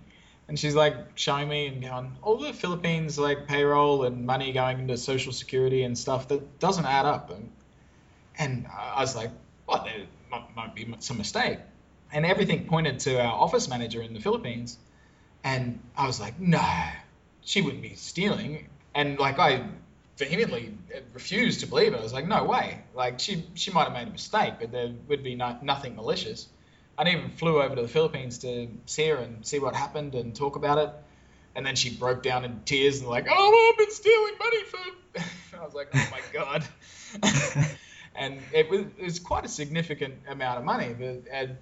And 0.47 0.59
she's 0.59 0.75
like 0.75 0.95
showing 1.15 1.49
me 1.49 1.67
and 1.67 1.81
going, 1.81 2.17
all 2.21 2.37
the 2.37 2.53
Philippines 2.53 3.17
like 3.17 3.47
payroll 3.47 4.03
and 4.03 4.25
money 4.25 4.53
going 4.53 4.79
into 4.79 4.97
social 4.97 5.33
security 5.33 5.83
and 5.83 5.97
stuff 5.97 6.27
that 6.27 6.59
doesn't 6.59 6.85
add 6.85 7.05
up. 7.05 7.31
And 7.31 7.51
and 8.37 8.67
I 8.67 9.01
was 9.01 9.15
like, 9.15 9.31
well, 9.67 9.83
there 9.83 10.05
might, 10.29 10.55
might 10.55 10.75
be 10.75 10.87
some 10.99 11.17
mistake. 11.17 11.59
And 12.11 12.25
everything 12.25 12.67
pointed 12.67 12.99
to 13.01 13.19
our 13.19 13.33
office 13.33 13.67
manager 13.67 14.01
in 14.01 14.13
the 14.13 14.19
Philippines. 14.19 14.77
And 15.43 15.79
I 15.97 16.07
was 16.07 16.19
like, 16.19 16.39
no, 16.39 16.63
she 17.41 17.61
wouldn't 17.61 17.81
be 17.81 17.95
stealing. 17.95 18.67
And 18.93 19.19
like, 19.19 19.39
I 19.39 19.63
vehemently 20.17 20.77
refused 21.13 21.61
to 21.61 21.67
believe 21.67 21.93
it. 21.93 21.99
I 21.99 22.03
was 22.03 22.13
like, 22.13 22.27
no 22.27 22.43
way. 22.45 22.81
Like, 22.93 23.19
she, 23.19 23.45
she 23.53 23.71
might 23.71 23.85
have 23.85 23.93
made 23.93 24.07
a 24.07 24.11
mistake, 24.11 24.55
but 24.59 24.71
there 24.71 24.91
would 25.07 25.23
be 25.23 25.35
no, 25.35 25.57
nothing 25.61 25.95
malicious. 25.95 26.47
I 26.97 27.09
even 27.09 27.31
flew 27.31 27.61
over 27.61 27.75
to 27.75 27.81
the 27.81 27.87
Philippines 27.87 28.39
to 28.39 28.69
see 28.85 29.07
her 29.09 29.17
and 29.17 29.45
see 29.45 29.59
what 29.59 29.75
happened 29.75 30.15
and 30.15 30.33
talk 30.33 30.55
about 30.55 30.77
it. 30.77 30.89
And 31.55 31.65
then 31.65 31.75
she 31.75 31.89
broke 31.89 32.23
down 32.23 32.45
in 32.45 32.61
tears 32.65 32.99
and 32.99 33.09
like, 33.09 33.27
oh, 33.29 33.71
I've 33.71 33.77
been 33.77 33.91
stealing 33.91 34.33
money 34.39 34.63
for. 34.63 35.57
I 35.61 35.65
was 35.65 35.73
like, 35.73 35.89
oh 35.93 36.07
my 36.11 36.21
god. 36.33 36.65
and 38.17 38.39
it 38.53 38.69
was, 38.69 38.81
it 38.97 39.03
was 39.03 39.19
quite 39.19 39.45
a 39.45 39.49
significant 39.49 40.15
amount 40.27 40.59
of 40.59 40.63
money. 40.63 40.95
But, 40.97 41.23
and, 41.31 41.57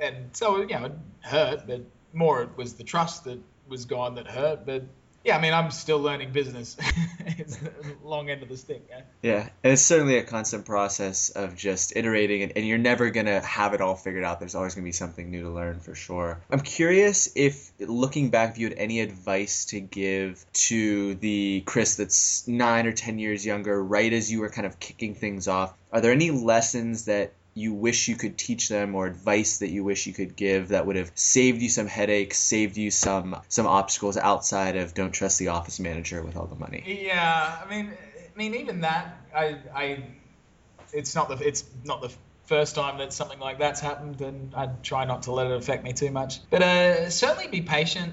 and 0.00 0.30
so, 0.32 0.60
you 0.60 0.66
know, 0.68 0.86
it 0.86 0.92
hurt, 1.20 1.66
but 1.66 1.82
more 2.12 2.42
it 2.42 2.56
was 2.56 2.74
the 2.74 2.84
trust 2.84 3.24
that 3.24 3.38
was 3.68 3.84
gone 3.84 4.14
that 4.16 4.26
hurt. 4.26 4.66
But 4.66 4.84
yeah, 5.26 5.36
I 5.36 5.40
mean, 5.40 5.52
I'm 5.52 5.72
still 5.72 5.98
learning 5.98 6.30
business. 6.30 6.76
it's 7.26 7.56
the 7.56 7.72
long 8.04 8.30
end 8.30 8.44
of 8.44 8.48
the 8.48 8.56
stick. 8.56 8.86
Yeah? 8.88 9.00
yeah, 9.22 9.48
and 9.64 9.72
it's 9.72 9.82
certainly 9.82 10.18
a 10.18 10.22
constant 10.22 10.64
process 10.64 11.30
of 11.30 11.56
just 11.56 11.96
iterating, 11.96 12.44
and, 12.44 12.52
and 12.54 12.64
you're 12.64 12.78
never 12.78 13.10
gonna 13.10 13.40
have 13.40 13.74
it 13.74 13.80
all 13.80 13.96
figured 13.96 14.22
out. 14.22 14.38
There's 14.38 14.54
always 14.54 14.76
gonna 14.76 14.84
be 14.84 14.92
something 14.92 15.28
new 15.28 15.42
to 15.42 15.50
learn 15.50 15.80
for 15.80 15.96
sure. 15.96 16.40
I'm 16.48 16.60
curious 16.60 17.28
if, 17.34 17.72
looking 17.80 18.30
back, 18.30 18.52
if 18.52 18.58
you 18.58 18.68
had 18.68 18.78
any 18.78 19.00
advice 19.00 19.64
to 19.66 19.80
give 19.80 20.46
to 20.52 21.16
the 21.16 21.64
Kris 21.66 21.96
that's 21.96 22.46
nine 22.46 22.86
or 22.86 22.92
ten 22.92 23.18
years 23.18 23.44
younger, 23.44 23.82
right 23.82 24.12
as 24.12 24.30
you 24.30 24.40
were 24.40 24.50
kind 24.50 24.66
of 24.66 24.78
kicking 24.78 25.16
things 25.16 25.48
off. 25.48 25.74
Are 25.90 26.00
there 26.00 26.12
any 26.12 26.30
lessons 26.30 27.06
that 27.06 27.32
you 27.56 27.72
wish 27.72 28.06
you 28.06 28.16
could 28.16 28.36
teach 28.36 28.68
them 28.68 28.94
or 28.94 29.06
advice 29.06 29.58
that 29.58 29.70
you 29.70 29.82
wish 29.82 30.06
you 30.06 30.12
could 30.12 30.36
give 30.36 30.68
that 30.68 30.86
would 30.86 30.96
have 30.96 31.10
saved 31.14 31.62
you 31.62 31.70
some 31.70 31.86
headaches, 31.86 32.38
saved 32.38 32.76
you 32.76 32.90
some 32.90 33.40
some 33.48 33.66
obstacles 33.66 34.18
outside 34.18 34.76
of 34.76 34.92
don't 34.92 35.12
trust 35.12 35.38
the 35.38 35.48
office 35.48 35.80
manager 35.80 36.22
with 36.22 36.36
all 36.36 36.46
the 36.46 36.54
money? 36.54 36.84
Yeah, 36.86 37.62
I 37.64 37.68
mean, 37.68 37.90
I 37.90 38.38
mean 38.38 38.54
even 38.56 38.82
that 38.82 39.16
I 39.34 39.56
I 39.74 40.04
it's 40.92 41.14
not 41.14 41.30
the 41.30 41.48
it's 41.48 41.64
not 41.82 42.02
the 42.02 42.12
first 42.44 42.74
time 42.74 42.98
that 42.98 43.14
something 43.14 43.38
like 43.38 43.58
that's 43.58 43.80
happened, 43.80 44.20
and 44.20 44.54
I 44.54 44.66
try 44.82 45.06
not 45.06 45.22
to 45.22 45.32
let 45.32 45.46
it 45.46 45.52
affect 45.52 45.82
me 45.82 45.94
too 45.94 46.10
much. 46.10 46.40
But 46.50 46.62
uh, 46.62 47.08
certainly 47.08 47.48
be 47.48 47.62
patient. 47.62 48.12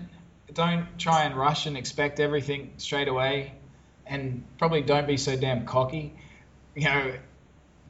Don't 0.53 0.97
try 0.97 1.23
and 1.23 1.35
rush 1.35 1.65
and 1.65 1.75
expect 1.75 2.21
everything 2.21 2.75
straight 2.77 3.09
away, 3.09 3.51
and 4.05 4.45
probably 4.57 4.83
don't 4.83 5.05
be 5.05 5.17
so 5.17 5.35
damn 5.35 5.65
cocky. 5.65 6.15
You 6.75 6.85
know, 6.85 7.13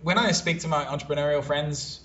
when 0.04 0.18
I 0.18 0.32
speak 0.32 0.60
to 0.60 0.68
my 0.68 0.86
entrepreneurial 0.86 1.44
friends, 1.44 2.02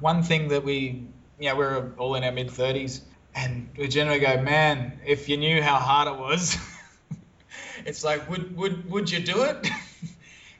one 0.00 0.22
thing 0.22 0.48
that 0.48 0.64
we, 0.64 1.06
you 1.40 1.48
know, 1.48 1.56
we're 1.56 1.92
all 1.98 2.14
in 2.14 2.22
our 2.22 2.32
mid 2.32 2.48
30s, 2.48 3.00
and 3.34 3.70
we 3.76 3.88
generally 3.88 4.20
go, 4.20 4.40
man, 4.40 5.00
if 5.06 5.28
you 5.28 5.36
knew 5.36 5.62
how 5.62 5.76
hard 5.76 6.08
it 6.08 6.18
was, 6.20 6.56
it's 7.86 8.04
like, 8.04 8.28
would 8.30 8.56
would 8.56 8.90
would 8.90 9.10
you 9.10 9.20
do 9.20 9.42
it? 9.42 9.68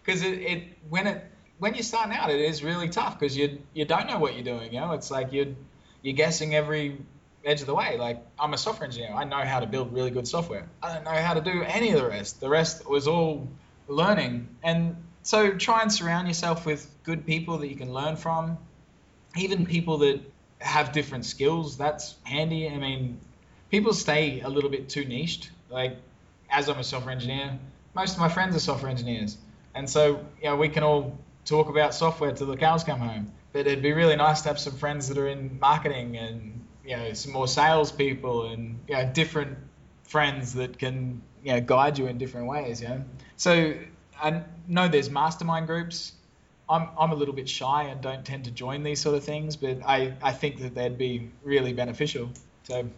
Because 0.04 0.23
it, 0.23 0.38
it 0.40 0.62
when 0.88 1.07
it 1.07 1.23
when 1.59 1.75
you're 1.75 1.83
starting 1.83 2.14
out, 2.14 2.30
it 2.30 2.40
is 2.40 2.64
really 2.64 2.88
tough 2.88 3.18
because 3.18 3.37
you 3.37 3.61
you 3.75 3.85
don't 3.85 4.07
know 4.07 4.18
what 4.18 4.33
you're 4.35 4.42
doing. 4.42 4.73
You 4.73 4.80
know, 4.80 4.92
it's 4.92 5.11
like 5.11 5.35
you're 5.35 5.54
you're 6.00 6.14
guessing 6.14 6.54
every 6.54 6.97
edge 7.45 7.61
of 7.61 7.66
the 7.66 7.75
way. 7.75 7.99
Like 7.99 8.25
I'm 8.38 8.54
a 8.54 8.57
software 8.57 8.87
engineer, 8.87 9.12
I 9.14 9.25
know 9.25 9.45
how 9.45 9.61
to 9.61 9.66
build 9.66 9.92
really 9.92 10.11
good 10.11 10.26
software. 10.26 10.66
I 10.83 10.95
don't 10.95 11.04
know 11.04 11.11
how 11.11 11.35
to 11.35 11.42
do 11.42 11.62
any 11.62 11.90
of 11.90 12.00
the 12.00 12.09
rest. 12.09 12.40
The 12.40 12.49
rest 12.49 12.88
was 12.88 13.07
all 13.07 13.49
learning, 13.87 14.49
and 14.62 14.97
so 15.28 15.50
try 15.50 15.82
and 15.82 15.92
surround 15.92 16.26
yourself 16.26 16.64
with 16.64 16.90
good 17.04 17.26
people 17.26 17.58
that 17.58 17.68
you 17.68 17.76
can 17.76 17.92
learn 17.92 18.16
from, 18.16 18.56
even 19.37 19.66
people 19.66 19.99
that 19.99 20.23
have 20.58 20.90
different 20.92 21.26
skills. 21.26 21.76
That's 21.76 22.14
handy. 22.25 22.66
I 22.66 22.78
mean, 22.78 23.20
people 23.70 23.92
stay 23.92 24.40
a 24.40 24.49
little 24.49 24.70
bit 24.70 24.88
too 24.88 25.04
niched. 25.04 25.50
Like, 25.68 25.99
as 26.49 26.70
I'm 26.70 26.78
a 26.78 26.82
software 26.82 27.12
engineer, 27.12 27.58
most 27.94 28.14
of 28.14 28.20
my 28.20 28.30
friends 28.30 28.56
are 28.56 28.58
software 28.58 28.90
engineers, 28.90 29.37
and 29.75 29.87
so 29.90 30.25
know 30.42 30.56
we 30.56 30.70
can 30.70 30.82
all 30.82 31.18
talk 31.44 31.68
about 31.68 31.92
software 31.92 32.32
till 32.32 32.47
the 32.47 32.56
cows 32.56 32.82
come 32.82 32.99
home. 32.99 33.30
But 33.52 33.66
it'd 33.66 33.82
be 33.82 33.92
really 33.92 34.16
nice 34.16 34.40
to 34.42 34.49
have 34.49 34.58
some 34.58 34.76
friends 34.78 35.11
that 35.11 35.18
are 35.18 35.28
in 35.28 35.58
marketing 35.61 36.16
and 36.16 36.64
you 36.87 36.97
know 36.97 37.12
some 37.12 37.32
more 37.32 37.49
salespeople 37.49 38.47
and 38.47 38.78
you 38.88 38.94
know 38.94 39.04
different 39.12 39.58
friends 40.04 40.54
that 40.54 40.78
can 40.78 41.20
you 41.44 41.52
know 41.52 41.61
guide 41.61 41.99
you 41.99 42.06
in 42.06 42.16
different 42.16 42.47
ways. 42.47 42.80
You 42.80 42.88
know, 42.88 43.04
so 43.37 43.75
I 44.20 44.42
know 44.66 44.88
there's 44.88 45.10
mastermind 45.10 45.66
groups. 45.66 46.12
I'm 46.68 46.88
I'm 46.98 47.12
a 47.12 47.14
little 47.14 47.34
bit 47.34 47.48
shy 47.48 47.84
and 47.84 48.00
don't 48.00 48.25
tend 48.25 48.44
to 48.44 48.50
join 48.50 48.82
these 48.82 49.00
sort 49.00 49.16
of 49.16 49.25
things, 49.25 49.56
but 49.56 49.78
I 49.87 50.14
I 50.22 50.32
think 50.32 50.60
that 50.60 50.75
they'd 50.75 50.98
be 50.98 51.30
really 51.42 51.72
beneficial. 51.72 52.30
So 52.64 52.88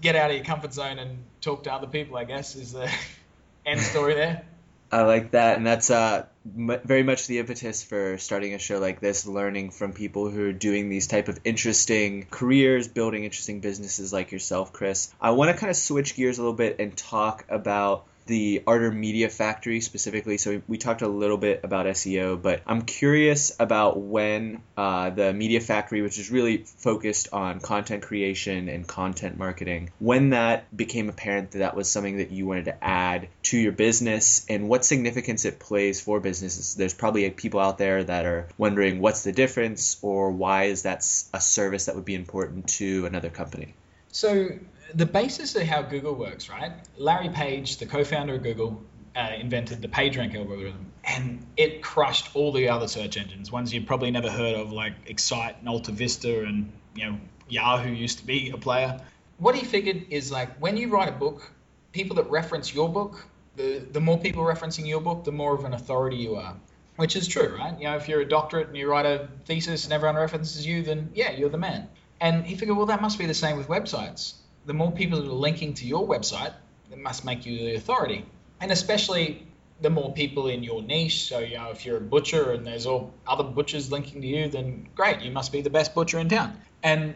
get 0.00 0.16
out 0.16 0.30
of 0.30 0.36
your 0.36 0.44
comfort 0.44 0.72
zone 0.72 0.98
and 0.98 1.18
talk 1.40 1.64
to 1.64 1.72
other 1.72 1.86
people. 1.86 2.16
I 2.16 2.24
guess 2.24 2.56
is 2.56 2.72
the 2.72 2.90
end 3.66 3.80
story 3.80 4.14
there. 4.14 4.44
I 4.90 5.02
like 5.04 5.30
that, 5.30 5.56
and 5.56 5.66
that's 5.66 5.90
uh, 5.90 6.26
m- 6.54 6.80
very 6.84 7.02
much 7.02 7.26
the 7.26 7.38
impetus 7.38 7.82
for 7.82 8.18
starting 8.18 8.52
a 8.52 8.58
show 8.58 8.78
like 8.78 9.00
this. 9.00 9.26
Learning 9.26 9.70
from 9.70 9.94
people 9.94 10.28
who 10.28 10.50
are 10.50 10.52
doing 10.52 10.90
these 10.90 11.06
type 11.06 11.28
of 11.28 11.40
interesting 11.44 12.26
careers, 12.30 12.88
building 12.88 13.24
interesting 13.24 13.60
businesses 13.60 14.12
like 14.12 14.32
yourself, 14.32 14.74
Kris. 14.74 15.10
I 15.18 15.30
want 15.30 15.50
to 15.50 15.56
kind 15.56 15.70
of 15.70 15.76
switch 15.76 16.14
gears 16.14 16.36
a 16.36 16.42
little 16.42 16.56
bit 16.56 16.76
and 16.78 16.94
talk 16.94 17.46
about 17.48 18.06
the 18.32 18.62
Ardor 18.66 18.90
Media 18.90 19.28
Factory 19.28 19.82
specifically. 19.82 20.38
So 20.38 20.62
we 20.66 20.78
talked 20.78 21.02
a 21.02 21.08
little 21.08 21.36
bit 21.36 21.60
about 21.64 21.84
SEO, 21.84 22.40
but 22.40 22.62
I'm 22.66 22.80
curious 22.80 23.54
about 23.60 24.00
when 24.00 24.62
uh, 24.74 25.10
the 25.10 25.34
Media 25.34 25.60
Factory, 25.60 26.00
which 26.00 26.18
is 26.18 26.30
really 26.30 26.64
focused 26.64 27.28
on 27.34 27.60
content 27.60 28.04
creation 28.04 28.70
and 28.70 28.88
content 28.88 29.36
marketing, 29.36 29.90
when 29.98 30.30
that 30.30 30.74
became 30.74 31.10
apparent 31.10 31.50
that 31.50 31.58
that 31.58 31.76
was 31.76 31.90
something 31.90 32.16
that 32.16 32.30
you 32.30 32.46
wanted 32.46 32.64
to 32.64 32.82
add 32.82 33.28
to 33.42 33.58
your 33.58 33.72
business 33.72 34.46
and 34.48 34.66
what 34.66 34.86
significance 34.86 35.44
it 35.44 35.58
plays 35.58 36.00
for 36.00 36.18
businesses. 36.18 36.74
There's 36.74 36.94
probably 36.94 37.28
people 37.28 37.60
out 37.60 37.76
there 37.76 38.02
that 38.02 38.24
are 38.24 38.48
wondering 38.56 39.00
what's 39.00 39.24
the 39.24 39.32
difference 39.32 39.98
or 40.00 40.30
why 40.30 40.64
is 40.64 40.84
that 40.84 41.00
a 41.34 41.40
service 41.42 41.84
that 41.84 41.96
would 41.96 42.06
be 42.06 42.14
important 42.14 42.68
to 42.80 43.04
another 43.04 43.28
company. 43.28 43.74
So 44.10 44.52
the 44.94 45.06
basis 45.06 45.54
of 45.56 45.62
how 45.62 45.82
Google 45.82 46.14
works, 46.14 46.48
right? 46.48 46.72
Larry 46.96 47.28
Page, 47.28 47.78
the 47.78 47.86
co-founder 47.86 48.34
of 48.34 48.42
Google, 48.42 48.82
uh, 49.14 49.30
invented 49.38 49.82
the 49.82 49.88
PageRank 49.88 50.34
algorithm, 50.34 50.92
and 51.04 51.44
it 51.56 51.82
crushed 51.82 52.34
all 52.34 52.52
the 52.52 52.68
other 52.68 52.88
search 52.88 53.16
engines, 53.16 53.52
ones 53.52 53.72
you've 53.72 53.86
probably 53.86 54.10
never 54.10 54.30
heard 54.30 54.54
of, 54.54 54.72
like 54.72 54.94
Excite 55.06 55.56
and 55.58 55.68
Alta 55.68 55.92
Vista, 55.92 56.44
and 56.44 56.72
you 56.94 57.04
know 57.04 57.18
Yahoo 57.48 57.90
used 57.90 58.18
to 58.18 58.26
be 58.26 58.50
a 58.50 58.56
player. 58.56 59.00
What 59.38 59.54
he 59.54 59.64
figured 59.64 60.06
is 60.10 60.30
like 60.30 60.56
when 60.58 60.76
you 60.76 60.88
write 60.88 61.08
a 61.08 61.12
book, 61.12 61.50
people 61.92 62.16
that 62.16 62.30
reference 62.30 62.74
your 62.74 62.88
book, 62.88 63.26
the 63.56 63.82
the 63.92 64.00
more 64.00 64.18
people 64.18 64.44
referencing 64.44 64.86
your 64.86 65.00
book, 65.00 65.24
the 65.24 65.32
more 65.32 65.54
of 65.54 65.64
an 65.64 65.74
authority 65.74 66.16
you 66.16 66.36
are. 66.36 66.56
Which 66.96 67.16
is 67.16 67.26
true, 67.26 67.56
right? 67.58 67.76
You 67.78 67.84
know, 67.84 67.96
if 67.96 68.06
you're 68.06 68.20
a 68.20 68.28
doctorate 68.28 68.68
and 68.68 68.76
you 68.76 68.88
write 68.88 69.06
a 69.06 69.28
thesis 69.46 69.84
and 69.84 69.94
everyone 69.94 70.16
references 70.16 70.66
you, 70.66 70.82
then 70.82 71.10
yeah, 71.14 71.30
you're 71.32 71.48
the 71.48 71.58
man. 71.58 71.88
And 72.20 72.46
he 72.46 72.54
figured, 72.54 72.76
well, 72.76 72.86
that 72.86 73.00
must 73.00 73.18
be 73.18 73.24
the 73.24 73.34
same 73.34 73.56
with 73.56 73.66
websites 73.66 74.34
the 74.66 74.74
more 74.74 74.92
people 74.92 75.20
that 75.20 75.28
are 75.28 75.32
linking 75.32 75.74
to 75.74 75.86
your 75.86 76.06
website, 76.06 76.54
it 76.90 76.98
must 76.98 77.24
make 77.24 77.46
you 77.46 77.58
the 77.58 77.74
authority. 77.74 78.24
And 78.60 78.70
especially 78.70 79.46
the 79.82 79.90
more 79.90 80.12
people 80.12 80.46
in 80.48 80.62
your 80.62 80.82
niche. 80.82 81.24
So, 81.24 81.40
you 81.40 81.58
know, 81.58 81.70
if 81.70 81.84
you're 81.84 81.96
a 81.96 82.00
butcher 82.00 82.52
and 82.52 82.66
there's 82.66 82.86
all 82.86 83.12
other 83.26 83.44
butchers 83.44 83.90
linking 83.90 84.22
to 84.22 84.26
you, 84.26 84.48
then 84.48 84.88
great, 84.94 85.20
you 85.20 85.30
must 85.30 85.52
be 85.52 85.60
the 85.60 85.70
best 85.70 85.94
butcher 85.94 86.18
in 86.18 86.28
town. 86.28 86.56
And 86.82 87.14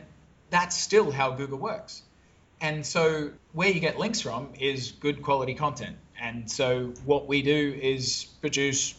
that's 0.50 0.76
still 0.76 1.10
how 1.10 1.30
Google 1.30 1.58
works. 1.58 2.02
And 2.60 2.84
so, 2.84 3.32
where 3.52 3.68
you 3.68 3.80
get 3.80 3.98
links 3.98 4.20
from 4.20 4.48
is 4.58 4.92
good 4.92 5.22
quality 5.22 5.54
content. 5.54 5.96
And 6.18 6.50
so, 6.50 6.94
what 7.04 7.28
we 7.28 7.42
do 7.42 7.78
is 7.80 8.24
produce 8.40 8.94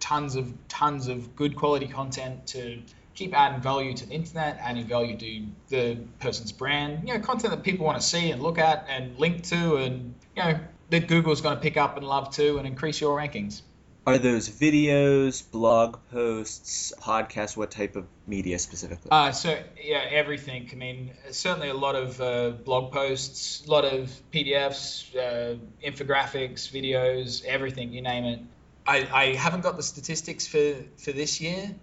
tons 0.00 0.36
of 0.36 0.52
tons 0.68 1.08
of 1.08 1.36
good 1.36 1.56
quality 1.56 1.86
content 1.86 2.48
to 2.48 2.82
keep 3.18 3.36
adding 3.36 3.60
value 3.60 3.92
to 3.92 4.06
the 4.06 4.14
internet, 4.14 4.58
adding 4.60 4.86
value 4.86 5.16
to 5.16 5.46
the 5.68 5.98
person's 6.20 6.52
brand, 6.52 7.08
you 7.08 7.12
know, 7.12 7.20
content 7.20 7.52
that 7.52 7.64
people 7.64 7.84
want 7.84 8.00
to 8.00 8.06
see 8.06 8.30
and 8.30 8.40
look 8.40 8.58
at 8.58 8.86
and 8.88 9.18
link 9.18 9.42
to, 9.42 9.76
and 9.76 10.14
you 10.36 10.42
know 10.42 10.60
that 10.90 11.08
Google's 11.08 11.40
going 11.40 11.56
to 11.56 11.60
pick 11.60 11.76
up 11.76 11.96
and 11.96 12.06
love 12.06 12.30
too, 12.30 12.58
and 12.58 12.66
increase 12.66 13.00
your 13.00 13.18
rankings. 13.18 13.62
Are 14.06 14.16
those 14.16 14.48
videos, 14.48 15.42
blog 15.50 15.98
posts, 16.12 16.94
podcasts? 16.98 17.56
What 17.56 17.72
type 17.72 17.96
of 17.96 18.06
media 18.26 18.58
specifically? 18.58 19.10
Uh, 19.10 19.32
so 19.32 19.58
yeah, 19.82 20.04
everything. 20.10 20.70
I 20.72 20.76
mean, 20.76 21.10
certainly 21.30 21.68
a 21.68 21.74
lot 21.74 21.96
of 21.96 22.20
uh, 22.20 22.50
blog 22.50 22.92
posts, 22.92 23.66
a 23.66 23.70
lot 23.70 23.84
of 23.84 24.10
PDFs, 24.32 25.14
uh, 25.16 25.56
infographics, 25.84 26.70
videos, 26.70 27.44
everything 27.44 27.92
you 27.92 28.00
name 28.00 28.24
it. 28.24 28.40
I, 28.86 29.06
I 29.12 29.24
haven't 29.34 29.60
got 29.60 29.76
the 29.76 29.82
statistics 29.82 30.46
for, 30.46 30.76
for 30.96 31.12
this 31.12 31.42
year, 31.42 31.74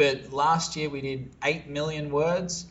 but 0.00 0.32
last 0.32 0.76
year 0.76 0.88
we 0.88 1.02
did 1.02 1.30
eight 1.44 1.68
million 1.68 2.10
words, 2.10 2.64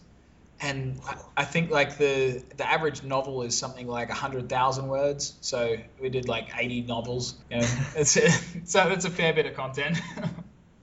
and 0.59 0.99
I, 1.37 1.45
think 1.45 1.69
like 1.69 1.99
the 1.99 2.43
the 2.57 2.67
average 2.67 3.03
novel 3.03 3.43
is 3.43 3.55
something 3.55 3.87
like 3.87 4.09
hundred 4.09 4.49
thousand 4.49 4.87
words. 4.87 5.35
So 5.39 5.77
we 6.01 6.09
did 6.09 6.27
like 6.27 6.49
eighty 6.57 6.81
novels. 6.81 7.35
You 7.51 7.57
know, 7.57 7.67
it's 7.95 8.17
a, 8.17 8.31
so 8.65 8.89
it's 8.89 9.05
a 9.05 9.11
fair 9.11 9.31
bit 9.33 9.45
of 9.45 9.53
content. 9.53 10.01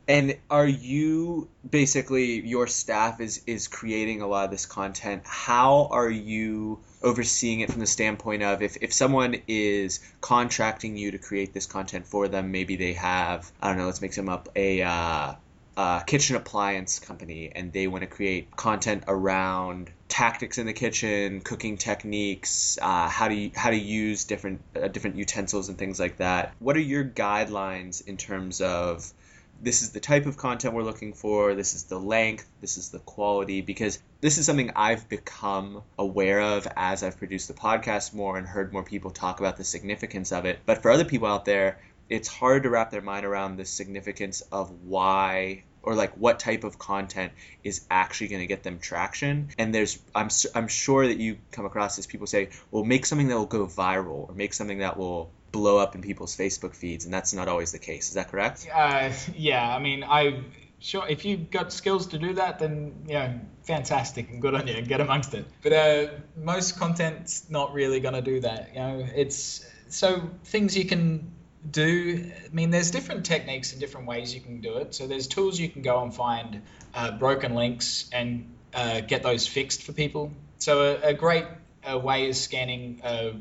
And 0.08 0.36
are 0.48 0.68
you 0.68 1.48
basically 1.68 2.46
your 2.46 2.68
staff 2.68 3.20
is 3.20 3.42
is 3.48 3.66
creating 3.66 4.22
a 4.22 4.28
lot 4.28 4.44
of 4.44 4.52
this 4.52 4.64
content? 4.64 5.24
How 5.26 5.88
are 5.90 6.08
you 6.08 6.78
overseeing 7.02 7.58
it 7.58 7.72
from 7.72 7.80
the 7.80 7.88
standpoint 7.88 8.44
of 8.44 8.62
if, 8.62 8.76
if 8.80 8.92
someone 8.92 9.34
is 9.48 9.98
contracting 10.20 10.96
you 10.96 11.10
to 11.10 11.18
create 11.18 11.52
this 11.52 11.66
content 11.66 12.06
for 12.06 12.28
them, 12.28 12.52
maybe 12.52 12.76
they 12.76 12.92
have 12.92 13.50
I 13.60 13.66
don't 13.70 13.78
know, 13.78 13.86
let's 13.86 14.00
make 14.00 14.14
them 14.14 14.28
up 14.28 14.48
a 14.54 14.82
uh, 14.82 15.34
uh, 15.76 16.00
kitchen 16.00 16.36
appliance 16.36 16.98
company 16.98 17.52
and 17.54 17.72
they 17.72 17.86
want 17.86 18.02
to 18.02 18.06
create 18.06 18.54
content 18.56 19.04
around 19.08 19.90
tactics 20.08 20.56
in 20.58 20.66
the 20.66 20.72
kitchen, 20.72 21.40
cooking 21.40 21.76
techniques, 21.76 22.78
uh, 22.80 23.08
how 23.08 23.28
to 23.28 23.50
how 23.54 23.70
to 23.70 23.76
use 23.76 24.24
different 24.24 24.62
uh, 24.74 24.88
different 24.88 25.16
utensils 25.16 25.68
and 25.68 25.76
things 25.76 26.00
like 26.00 26.16
that. 26.18 26.54
What 26.58 26.76
are 26.76 26.80
your 26.80 27.04
guidelines 27.04 28.06
in 28.06 28.16
terms 28.16 28.60
of 28.60 29.12
this 29.60 29.82
is 29.82 29.90
the 29.90 30.00
type 30.00 30.26
of 30.26 30.36
content 30.36 30.74
we're 30.74 30.82
looking 30.82 31.12
for, 31.12 31.54
this 31.54 31.74
is 31.74 31.84
the 31.84 31.98
length, 31.98 32.46
this 32.60 32.76
is 32.76 32.90
the 32.90 32.98
quality, 32.98 33.62
because 33.62 33.98
this 34.20 34.38
is 34.38 34.46
something 34.46 34.70
I've 34.76 35.08
become 35.08 35.82
aware 35.98 36.40
of 36.40 36.68
as 36.76 37.02
I've 37.02 37.16
produced 37.16 37.48
the 37.48 37.54
podcast 37.54 38.12
more 38.12 38.36
and 38.36 38.46
heard 38.46 38.72
more 38.72 38.82
people 38.82 39.10
talk 39.10 39.40
about 39.40 39.56
the 39.56 39.64
significance 39.64 40.32
of 40.32 40.44
it. 40.44 40.58
But 40.66 40.82
for 40.82 40.90
other 40.90 41.04
people 41.06 41.28
out 41.28 41.46
there, 41.46 41.78
it's 42.08 42.28
hard 42.28 42.62
to 42.64 42.70
wrap 42.70 42.90
their 42.90 43.02
mind 43.02 43.26
around 43.26 43.56
the 43.56 43.64
significance 43.64 44.40
of 44.52 44.70
why 44.84 45.64
or 45.86 45.94
like 45.94 46.12
what 46.14 46.40
type 46.40 46.64
of 46.64 46.78
content 46.78 47.32
is 47.62 47.86
actually 47.90 48.28
going 48.28 48.42
to 48.42 48.46
get 48.46 48.62
them 48.64 48.78
traction. 48.78 49.48
And 49.56 49.74
there's 49.74 49.98
I'm, 50.14 50.28
I'm 50.54 50.68
sure 50.68 51.06
that 51.06 51.18
you 51.18 51.38
come 51.52 51.64
across 51.64 51.96
this 51.96 52.06
people 52.06 52.26
say 52.26 52.50
well 52.70 52.84
make 52.84 53.06
something 53.06 53.28
that 53.28 53.36
will 53.36 53.46
go 53.46 53.66
viral 53.66 54.28
or 54.28 54.34
make 54.34 54.52
something 54.52 54.78
that 54.78 54.98
will 54.98 55.30
blow 55.52 55.78
up 55.78 55.94
in 55.94 56.02
people's 56.02 56.36
facebook 56.36 56.74
feeds 56.74 57.06
and 57.06 57.14
that's 57.14 57.32
not 57.32 57.48
always 57.48 57.72
the 57.72 57.78
case. 57.78 58.08
Is 58.08 58.14
that 58.14 58.30
correct? 58.30 58.66
Uh, 58.72 59.12
yeah 59.34 59.74
i 59.74 59.78
mean 59.78 60.04
i 60.04 60.42
sure 60.80 61.06
if 61.08 61.24
you've 61.24 61.50
got 61.50 61.72
skills 61.72 62.08
to 62.08 62.18
do 62.18 62.34
that 62.34 62.58
then 62.58 63.04
yeah 63.06 63.38
fantastic 63.62 64.28
and 64.28 64.42
good 64.42 64.54
on 64.54 64.66
you 64.66 64.82
get 64.82 65.00
amongst 65.00 65.34
it. 65.34 65.46
But 65.62 65.72
uh, 65.72 66.06
most 66.36 66.78
content's 66.78 67.48
not 67.48 67.72
really 67.72 68.00
going 68.00 68.14
to 68.14 68.22
do 68.22 68.40
that 68.40 68.70
you 68.74 68.80
know? 68.80 69.06
It's 69.14 69.64
so 69.88 70.30
things 70.44 70.76
you 70.76 70.84
can 70.84 71.35
do 71.70 72.30
i 72.44 72.54
mean 72.54 72.70
there's 72.70 72.90
different 72.90 73.26
techniques 73.26 73.72
and 73.72 73.80
different 73.80 74.06
ways 74.06 74.34
you 74.34 74.40
can 74.40 74.60
do 74.60 74.76
it. 74.76 74.94
So 74.94 75.06
there's 75.06 75.26
tools 75.26 75.58
you 75.58 75.68
can 75.68 75.82
go 75.82 76.02
and 76.02 76.14
find 76.14 76.62
uh, 76.94 77.12
broken 77.12 77.54
links 77.54 78.08
and 78.12 78.54
uh, 78.74 79.00
get 79.00 79.22
those 79.22 79.46
fixed 79.46 79.82
for 79.82 79.92
people. 79.92 80.32
So 80.58 80.82
a, 80.82 81.08
a 81.08 81.14
great 81.14 81.44
uh, 81.88 81.98
way 81.98 82.28
is 82.28 82.40
scanning 82.40 83.00
uh, 83.02 83.32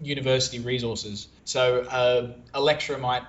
university 0.00 0.60
resources. 0.60 1.28
So 1.44 1.80
uh, 1.80 2.32
a 2.52 2.60
lecturer 2.60 2.98
might 2.98 3.22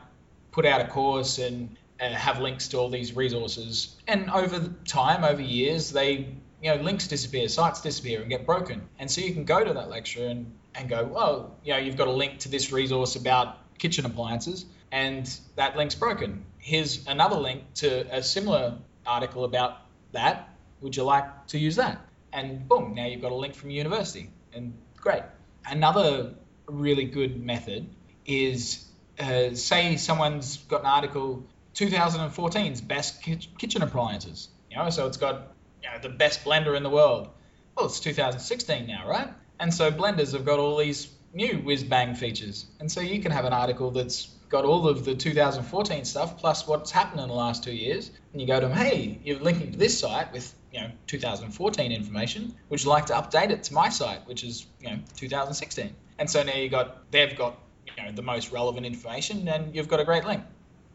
put 0.52 0.66
out 0.66 0.82
a 0.82 0.88
course 0.88 1.38
and 1.38 1.76
uh, 2.00 2.10
have 2.10 2.40
links 2.40 2.70
to 2.70 2.78
all 2.78 2.90
these 2.90 3.16
resources. 3.16 3.96
And 4.08 4.30
over 4.30 4.74
time 4.86 5.24
over 5.24 5.42
years 5.42 5.92
they 5.92 6.28
you 6.66 6.76
know 6.76 6.82
links 6.82 7.08
disappear 7.08 7.48
sites 7.48 7.82
disappear 7.82 8.22
and 8.22 8.30
get 8.30 8.46
broken 8.46 8.82
and 9.00 9.10
so 9.10 9.22
you 9.22 9.34
can 9.34 9.46
go 9.46 9.64
to 9.64 9.74
that 9.74 9.90
lecture 9.90 10.26
and 10.26 10.52
and 10.74 10.90
go 10.90 11.04
well 11.06 11.56
you 11.64 11.74
know 11.74 11.80
you've 11.80 11.98
got 11.98 12.08
a 12.08 12.18
link 12.24 12.40
to 12.40 12.50
this 12.50 12.72
resource 12.72 13.16
about 13.16 13.60
kitchen 13.78 14.06
appliances, 14.06 14.66
and 14.92 15.40
that 15.56 15.76
link's 15.76 15.96
broken. 15.96 16.46
Here's 16.58 17.06
another 17.08 17.36
link 17.36 17.74
to 17.76 18.16
a 18.16 18.24
similar 18.24 18.78
article 19.06 19.44
about 19.44 19.78
that. 20.12 20.50
Would 20.82 20.96
you 20.96 21.04
like 21.04 21.48
to 21.48 21.60
use 21.60 21.76
that? 21.78 22.00
And 22.34 22.68
boom, 22.68 22.94
now 22.96 23.06
you've 23.06 23.22
got 23.22 23.32
a 23.32 23.36
link 23.36 23.56
from 23.56 23.70
university, 23.70 24.30
and 24.54 24.74
great. 24.98 25.24
Another 25.66 26.34
really 26.68 27.06
good 27.06 27.42
method 27.44 27.88
is 28.26 28.86
uh, 29.20 29.54
say 29.54 29.98
someone's 29.98 30.58
got 30.58 30.82
an 30.82 30.88
article 30.88 31.44
2014's 31.76 32.82
best 32.82 33.22
kitchen 33.22 33.82
appliances. 33.82 34.50
You 34.70 34.78
know, 34.78 34.90
so 34.90 35.08
it's 35.08 35.18
got 35.18 35.55
you 35.86 35.92
know, 35.92 36.00
the 36.02 36.10
best 36.10 36.44
blender 36.44 36.76
in 36.76 36.84
the 36.84 36.90
world. 36.90 37.30
Well, 37.76 37.86
it's 37.86 38.00
2016 38.00 38.88
now, 38.88 39.08
right? 39.08 39.30
And 39.60 39.74
so 39.74 39.92
blenders 39.92 40.34
have 40.34 40.46
got 40.46 40.60
all 40.60 40.78
these 40.78 41.10
new 41.34 41.58
whiz 41.60 41.84
bang 41.84 42.16
features. 42.16 42.66
And 42.80 42.92
so 42.92 43.02
you 43.02 43.22
can 43.22 43.32
have 43.32 43.46
an 43.46 43.54
article 43.54 43.92
that's 43.92 44.28
got 44.50 44.66
all 44.66 44.88
of 44.88 45.06
the 45.06 45.16
2014 45.16 46.06
stuff 46.06 46.38
plus 46.38 46.68
what's 46.68 46.92
happened 46.92 47.20
in 47.22 47.28
the 47.28 47.34
last 47.34 47.64
two 47.64 47.74
years, 47.74 48.12
and 48.32 48.42
you 48.42 48.48
go 48.48 48.60
to 48.60 48.68
them, 48.68 48.78
hey, 48.78 49.20
you're 49.24 49.40
linking 49.40 49.72
to 49.72 49.78
this 49.78 50.00
site 50.00 50.32
with 50.32 50.54
you 50.72 50.82
know 50.82 50.92
2014 51.08 51.92
information. 51.92 52.56
Would 52.70 52.84
you 52.84 52.90
like 52.90 53.08
to 53.08 53.14
update 53.14 53.50
it 53.50 53.64
to 53.64 53.74
my 53.74 53.90
site, 53.90 54.28
which 54.28 54.44
is 54.44 54.66
you 54.80 54.90
know 54.90 55.00
2016? 55.18 55.94
And 56.18 56.30
so 56.30 56.44
now 56.44 56.56
you 56.56 56.70
got 56.70 57.12
they've 57.12 57.36
got 57.38 57.58
you 57.86 58.04
know 58.04 58.12
the 58.12 58.22
most 58.22 58.52
relevant 58.52 58.86
information, 58.86 59.48
and 59.48 59.76
you've 59.76 59.90
got 59.90 60.00
a 60.00 60.06
great 60.06 60.26
link. 60.26 60.44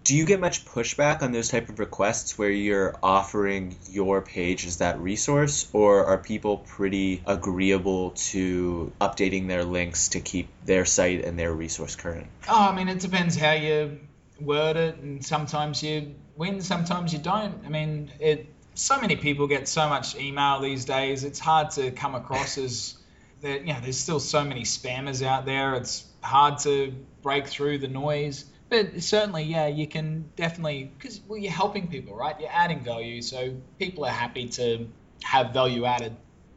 Do 0.02 0.16
you 0.16 0.25
get 0.25 0.40
much 0.40 0.64
pushback 0.64 1.23
on 1.23 1.33
those 1.33 1.50
type 1.50 1.69
of 1.69 1.78
requests 1.78 2.38
where 2.38 2.50
you're 2.50 2.97
offering 3.02 3.76
your 3.90 4.23
page 4.23 4.66
as 4.66 4.78
that 4.78 4.99
resource, 4.99 5.69
or 5.73 6.07
are 6.07 6.19
people 6.19 6.59
pretty 6.59 7.23
agreeable 7.26 8.11
to 8.11 8.92
updating 9.00 9.47
their 9.47 9.64
links 9.64 10.09
to 10.11 10.21
keep 10.21 10.49
their 10.64 10.85
site 10.85 11.25
and 11.25 11.38
their 11.38 11.52
resource 11.52 11.97
current? 11.97 12.28
Oh, 12.49 12.69
I 12.71 12.75
mean, 12.75 12.88
it 12.88 13.00
depends 13.00 13.37
how 13.37 13.52
you 13.52 14.00
word 14.40 14.76
it, 14.76 14.97
and 14.97 15.25
sometimes 15.25 15.83
you 15.83 16.14
win, 16.37 16.62
sometimes 16.62 17.12
you 17.12 17.19
don't. 17.19 17.64
I 17.66 17.69
mean, 17.69 18.11
it. 18.19 18.47
So 18.75 18.99
many 19.00 19.16
people 19.16 19.49
get 19.49 19.69
so 19.69 19.88
much 19.88 20.16
email 20.16 20.61
these 20.61 20.87
days. 20.87 21.25
It's 21.25 21.38
hard 21.38 21.73
to 21.73 21.90
come 21.90 22.14
across 22.14 22.57
as 22.57 22.97
that. 23.42 23.66
You 23.66 23.75
know, 23.75 23.80
there's 23.83 23.99
still 23.99 24.21
so 24.21 24.45
many 24.45 24.62
spammers 24.62 25.25
out 25.25 25.45
there. 25.45 25.75
It's 25.75 26.07
hard 26.23 26.59
to 26.61 26.95
break 27.23 27.49
through 27.49 27.78
the 27.78 27.88
noise 27.88 28.47
but 28.71 29.03
certainly, 29.03 29.43
yeah, 29.43 29.67
you 29.67 29.87
can 29.87 30.31
definitely 30.37 30.91
because 30.97 31.21
well, 31.27 31.39
you're 31.39 31.53
helping 31.53 31.89
people, 31.89 32.17
right? 32.17 32.39
You're 32.41 32.50
adding 32.53 32.81
value, 32.81 33.21
so 33.21 33.55
people 33.79 34.05
are 34.05 34.12
happy 34.12 34.49
to 34.50 34.87
have 35.25 35.53
value 35.53 35.85
added. 35.85 36.17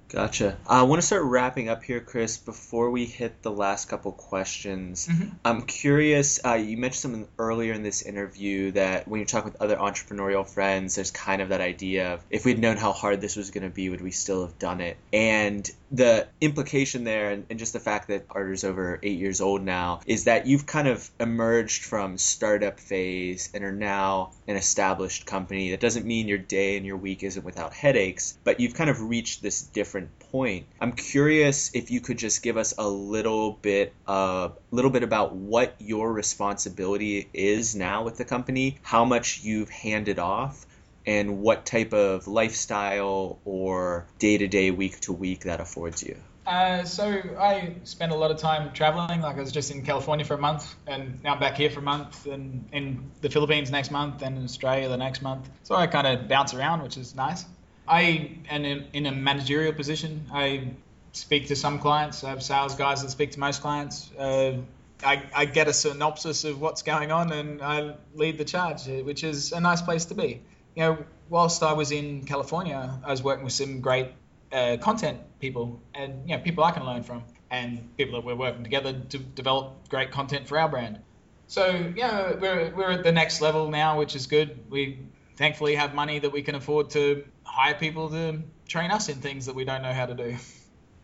Gotcha. 0.09 0.57
I 0.67 0.83
want 0.83 1.01
to 1.01 1.05
start 1.05 1.23
wrapping 1.23 1.69
up 1.69 1.83
here, 1.83 1.99
Kris. 1.99 2.37
Before 2.37 2.91
we 2.91 3.05
hit 3.05 3.41
the 3.41 3.49
last 3.49 3.89
couple 3.89 4.11
questions, 4.11 5.07
mm-hmm. 5.07 5.29
I'm 5.43 5.63
curious. 5.63 6.39
Uh, 6.45 6.53
you 6.53 6.77
mentioned 6.77 7.01
something 7.01 7.27
earlier 7.39 7.73
in 7.73 7.81
this 7.81 8.03
interview 8.03 8.71
that 8.73 9.07
when 9.07 9.21
you 9.21 9.25
talk 9.25 9.43
with 9.43 9.59
other 9.59 9.75
entrepreneurial 9.75 10.47
friends, 10.47 10.93
there's 10.95 11.09
kind 11.09 11.41
of 11.41 11.49
that 11.49 11.61
idea 11.61 12.13
of 12.13 12.25
if 12.29 12.45
we'd 12.45 12.59
known 12.59 12.77
how 12.77 12.91
hard 12.91 13.21
this 13.21 13.35
was 13.35 13.49
going 13.49 13.63
to 13.63 13.73
be, 13.73 13.89
would 13.89 14.01
we 14.01 14.11
still 14.11 14.43
have 14.45 14.59
done 14.59 14.81
it? 14.81 14.97
And 15.11 15.67
the 15.91 16.27
implication 16.39 17.05
there, 17.05 17.31
and, 17.31 17.47
and 17.49 17.57
just 17.57 17.73
the 17.73 17.79
fact 17.79 18.09
that 18.09 18.25
Ardor's 18.29 18.63
over 18.63 18.99
eight 19.01 19.17
years 19.17 19.41
old 19.41 19.63
now, 19.63 20.01
is 20.05 20.25
that 20.25 20.45
you've 20.45 20.67
kind 20.67 20.87
of 20.87 21.09
emerged 21.19 21.85
from 21.85 22.19
startup 22.19 22.79
phase 22.79 23.49
and 23.55 23.63
are 23.63 23.71
now 23.71 24.31
an 24.47 24.57
established 24.57 25.25
company. 25.25 25.71
That 25.71 25.79
doesn't 25.79 26.05
mean 26.05 26.27
your 26.27 26.37
day 26.37 26.77
and 26.77 26.85
your 26.85 26.97
week 26.97 27.23
isn't 27.23 27.43
without 27.43 27.73
headaches, 27.73 28.37
but 28.43 28.59
you've 28.59 28.75
kind 28.75 28.91
of 28.91 29.01
reached 29.01 29.41
this 29.41 29.63
different 29.63 29.92
different 29.93 30.19
point. 30.31 30.65
I'm 30.81 30.93
curious 30.93 31.69
if 31.75 31.91
you 31.91 32.01
could 32.01 32.17
just 32.17 32.41
give 32.41 32.57
us 32.57 32.73
a 32.77 32.87
little 32.87 33.51
bit 33.51 33.93
a 34.07 34.51
little 34.71 34.89
bit 34.89 35.03
about 35.03 35.35
what 35.35 35.75
your 35.77 36.11
responsibility 36.11 37.29
is 37.31 37.75
now 37.75 38.03
with 38.03 38.17
the 38.17 38.25
company, 38.25 38.79
how 38.81 39.05
much 39.05 39.43
you've 39.43 39.69
handed 39.69 40.17
off, 40.17 40.65
and 41.05 41.39
what 41.39 41.65
type 41.65 41.93
of 41.93 42.27
lifestyle 42.27 43.39
or 43.45 44.07
day 44.17 44.39
to 44.39 44.47
day, 44.47 44.71
week 44.71 44.99
to 45.01 45.13
week 45.13 45.41
that 45.41 45.59
affords 45.59 46.01
you. 46.01 46.15
Uh, 46.47 46.83
so 46.83 47.05
I 47.39 47.75
spent 47.83 48.11
a 48.11 48.15
lot 48.15 48.31
of 48.31 48.37
time 48.37 48.73
traveling. 48.73 49.21
Like 49.21 49.37
I 49.37 49.41
was 49.41 49.51
just 49.51 49.69
in 49.69 49.85
California 49.85 50.25
for 50.25 50.33
a 50.33 50.39
month, 50.39 50.73
and 50.87 51.23
now 51.23 51.35
I'm 51.35 51.39
back 51.39 51.55
here 51.55 51.69
for 51.69 51.81
a 51.81 51.83
month, 51.83 52.25
and 52.25 52.67
in 52.71 53.11
the 53.21 53.29
Philippines 53.29 53.69
next 53.69 53.91
month, 53.91 54.23
and 54.23 54.37
in 54.37 54.43
Australia 54.43 54.89
the 54.89 54.97
next 54.97 55.21
month. 55.21 55.47
So 55.61 55.75
I 55.75 55.85
kind 55.85 56.07
of 56.07 56.27
bounce 56.27 56.55
around, 56.55 56.81
which 56.81 56.97
is 56.97 57.13
nice. 57.13 57.45
I 57.87 58.29
am 58.49 58.65
in, 58.65 58.85
in 58.93 59.05
a 59.05 59.11
managerial 59.11 59.73
position. 59.73 60.25
I 60.31 60.71
speak 61.11 61.47
to 61.47 61.55
some 61.55 61.79
clients. 61.79 62.23
I 62.23 62.29
have 62.29 62.41
sales 62.43 62.75
guys 62.75 63.01
that 63.03 63.09
speak 63.09 63.31
to 63.31 63.39
most 63.39 63.61
clients. 63.61 64.11
Uh, 64.17 64.57
I, 65.03 65.23
I, 65.35 65.45
get 65.45 65.67
a 65.67 65.73
synopsis 65.73 66.45
of 66.45 66.61
what's 66.61 66.81
going 66.81 67.11
on 67.11 67.31
and 67.33 67.61
I 67.61 67.95
lead 68.15 68.37
the 68.37 68.45
charge, 68.45 68.87
which 68.87 69.23
is 69.23 69.51
a 69.51 69.59
nice 69.59 69.81
place 69.81 70.05
to 70.05 70.15
be. 70.15 70.41
You 70.75 70.83
know, 70.83 70.97
whilst 71.29 71.61
I 71.61 71.73
was 71.73 71.91
in 71.91 72.23
California, 72.25 72.99
I 73.03 73.11
was 73.11 73.21
working 73.21 73.43
with 73.43 73.53
some 73.53 73.81
great 73.81 74.07
uh, 74.51 74.77
content 74.77 75.19
people 75.39 75.79
and 75.95 76.29
you 76.29 76.37
know 76.37 76.43
people 76.43 76.63
I 76.63 76.71
can 76.71 76.85
learn 76.85 77.03
from 77.03 77.23
and 77.49 77.89
people 77.97 78.15
that 78.19 78.25
we're 78.25 78.35
working 78.35 78.63
together 78.63 78.93
to 79.09 79.17
develop 79.17 79.89
great 79.89 80.11
content 80.11 80.47
for 80.47 80.57
our 80.57 80.69
brand. 80.69 80.99
So 81.47 81.91
yeah, 81.95 82.33
we're 82.33 82.73
we're 82.75 82.91
at 82.91 83.03
the 83.03 83.11
next 83.11 83.41
level 83.41 83.69
now, 83.69 83.99
which 83.99 84.15
is 84.15 84.27
good. 84.27 84.57
We 84.69 84.99
thankfully 85.35 85.75
have 85.75 85.93
money 85.93 86.19
that 86.19 86.31
we 86.31 86.41
can 86.41 86.55
afford 86.55 86.91
to 86.91 87.25
hire 87.43 87.75
people 87.75 88.09
to 88.09 88.41
train 88.67 88.91
us 88.91 89.09
in 89.09 89.15
things 89.15 89.45
that 89.45 89.55
we 89.55 89.65
don't 89.65 89.81
know 89.81 89.93
how 89.93 90.05
to 90.05 90.15
do. 90.15 90.37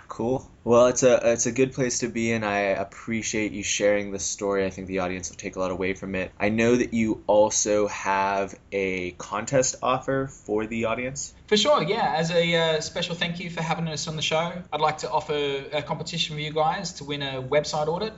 Cool. 0.09 0.49
Well, 0.63 0.87
it's 0.87 1.03
a 1.03 1.31
it's 1.33 1.45
a 1.45 1.51
good 1.51 1.71
place 1.73 1.99
to 1.99 2.07
be 2.07 2.31
and 2.31 2.43
I 2.43 2.57
appreciate 2.57 3.51
you 3.51 3.61
sharing 3.61 4.11
the 4.11 4.17
story. 4.17 4.65
I 4.65 4.71
think 4.71 4.87
the 4.87 4.99
audience 4.99 5.29
will 5.29 5.37
take 5.37 5.55
a 5.55 5.59
lot 5.59 5.69
away 5.69 5.93
from 5.93 6.15
it. 6.15 6.31
I 6.39 6.49
know 6.49 6.75
that 6.75 6.95
you 6.95 7.23
also 7.27 7.87
have 7.87 8.55
a 8.71 9.11
contest 9.11 9.75
offer 9.83 10.27
for 10.27 10.65
the 10.65 10.85
audience. 10.85 11.33
For 11.47 11.55
sure, 11.57 11.83
yeah. 11.83 12.15
As 12.17 12.31
a 12.31 12.55
uh, 12.55 12.81
special 12.81 13.15
thank 13.15 13.39
you 13.39 13.51
for 13.51 13.61
having 13.61 13.87
us 13.87 14.07
on 14.07 14.15
the 14.15 14.23
show, 14.23 14.51
I'd 14.73 14.81
like 14.81 14.97
to 14.99 15.11
offer 15.11 15.63
a 15.71 15.83
competition 15.83 16.35
for 16.35 16.41
you 16.41 16.53
guys 16.53 16.93
to 16.93 17.03
win 17.03 17.21
a 17.21 17.41
website 17.41 17.87
audit. 17.87 18.13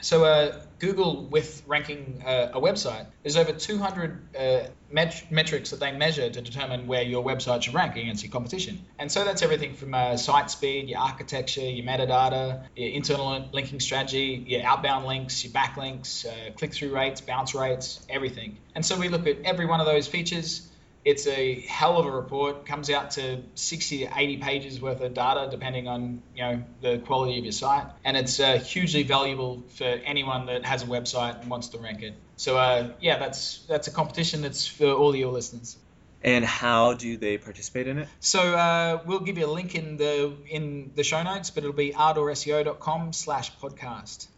So 0.00 0.24
uh, 0.24 0.60
Google 0.78 1.24
with 1.26 1.62
ranking 1.66 2.22
uh, 2.26 2.50
a 2.52 2.60
website, 2.60 3.06
there's 3.22 3.36
over 3.36 3.52
200 3.52 4.36
uh, 4.36 4.60
met- 4.90 5.30
metrics 5.30 5.70
that 5.70 5.80
they 5.80 5.92
measure 5.92 6.28
to 6.28 6.40
determine 6.42 6.86
where 6.86 7.02
your 7.02 7.24
website 7.24 7.62
should 7.62 7.74
rank 7.74 7.96
against 7.96 8.22
your 8.22 8.30
competition. 8.30 8.84
And 8.98 9.10
so 9.10 9.24
that's 9.24 9.42
everything 9.42 9.74
from 9.74 9.94
uh, 9.94 10.16
site 10.16 10.50
speed, 10.50 10.88
your 10.88 10.98
architecture, 10.98 11.62
your 11.62 11.86
metadata, 11.86 12.64
your 12.76 12.90
internal 12.90 13.48
linking 13.52 13.80
strategy, 13.80 14.44
your 14.46 14.62
outbound 14.62 15.06
links, 15.06 15.42
your 15.44 15.52
backlinks, 15.52 16.26
uh, 16.26 16.52
click-through 16.52 16.94
rates, 16.94 17.20
bounce 17.20 17.54
rates, 17.54 18.04
everything. 18.10 18.58
And 18.74 18.84
so 18.84 18.98
we 18.98 19.08
look 19.08 19.26
at 19.26 19.42
every 19.44 19.66
one 19.66 19.80
of 19.80 19.86
those 19.86 20.06
features 20.06 20.68
it's 21.04 21.26
a 21.26 21.60
hell 21.60 21.98
of 21.98 22.06
a 22.06 22.10
report. 22.10 22.66
Comes 22.66 22.90
out 22.90 23.12
to 23.12 23.42
60 23.54 24.06
to 24.06 24.12
80 24.16 24.36
pages 24.38 24.80
worth 24.80 25.00
of 25.00 25.14
data, 25.14 25.48
depending 25.50 25.86
on 25.88 26.22
you 26.34 26.42
know 26.42 26.64
the 26.80 26.98
quality 26.98 27.38
of 27.38 27.44
your 27.44 27.52
site, 27.52 27.86
and 28.04 28.16
it's 28.16 28.40
uh, 28.40 28.58
hugely 28.58 29.02
valuable 29.02 29.62
for 29.76 29.84
anyone 29.84 30.46
that 30.46 30.64
has 30.64 30.82
a 30.82 30.86
website 30.86 31.40
and 31.40 31.50
wants 31.50 31.68
to 31.68 31.78
rank 31.78 32.02
it. 32.02 32.14
So 32.36 32.56
uh, 32.56 32.90
yeah, 33.00 33.18
that's 33.18 33.58
that's 33.68 33.88
a 33.88 33.90
competition 33.90 34.42
that's 34.42 34.66
for 34.66 34.86
all 34.86 35.14
your 35.14 35.32
listeners. 35.32 35.76
And 36.22 36.42
how 36.42 36.94
do 36.94 37.18
they 37.18 37.36
participate 37.36 37.86
in 37.86 37.98
it? 37.98 38.08
So 38.20 38.40
uh, 38.40 39.02
we'll 39.04 39.20
give 39.20 39.36
you 39.36 39.44
a 39.44 39.52
link 39.52 39.74
in 39.74 39.98
the 39.98 40.32
in 40.48 40.92
the 40.94 41.04
show 41.04 41.22
notes, 41.22 41.50
but 41.50 41.64
it'll 41.64 41.76
be 41.76 41.92
ardorseo.com 41.92 43.12
slash 43.12 43.54
podcast. 43.58 44.28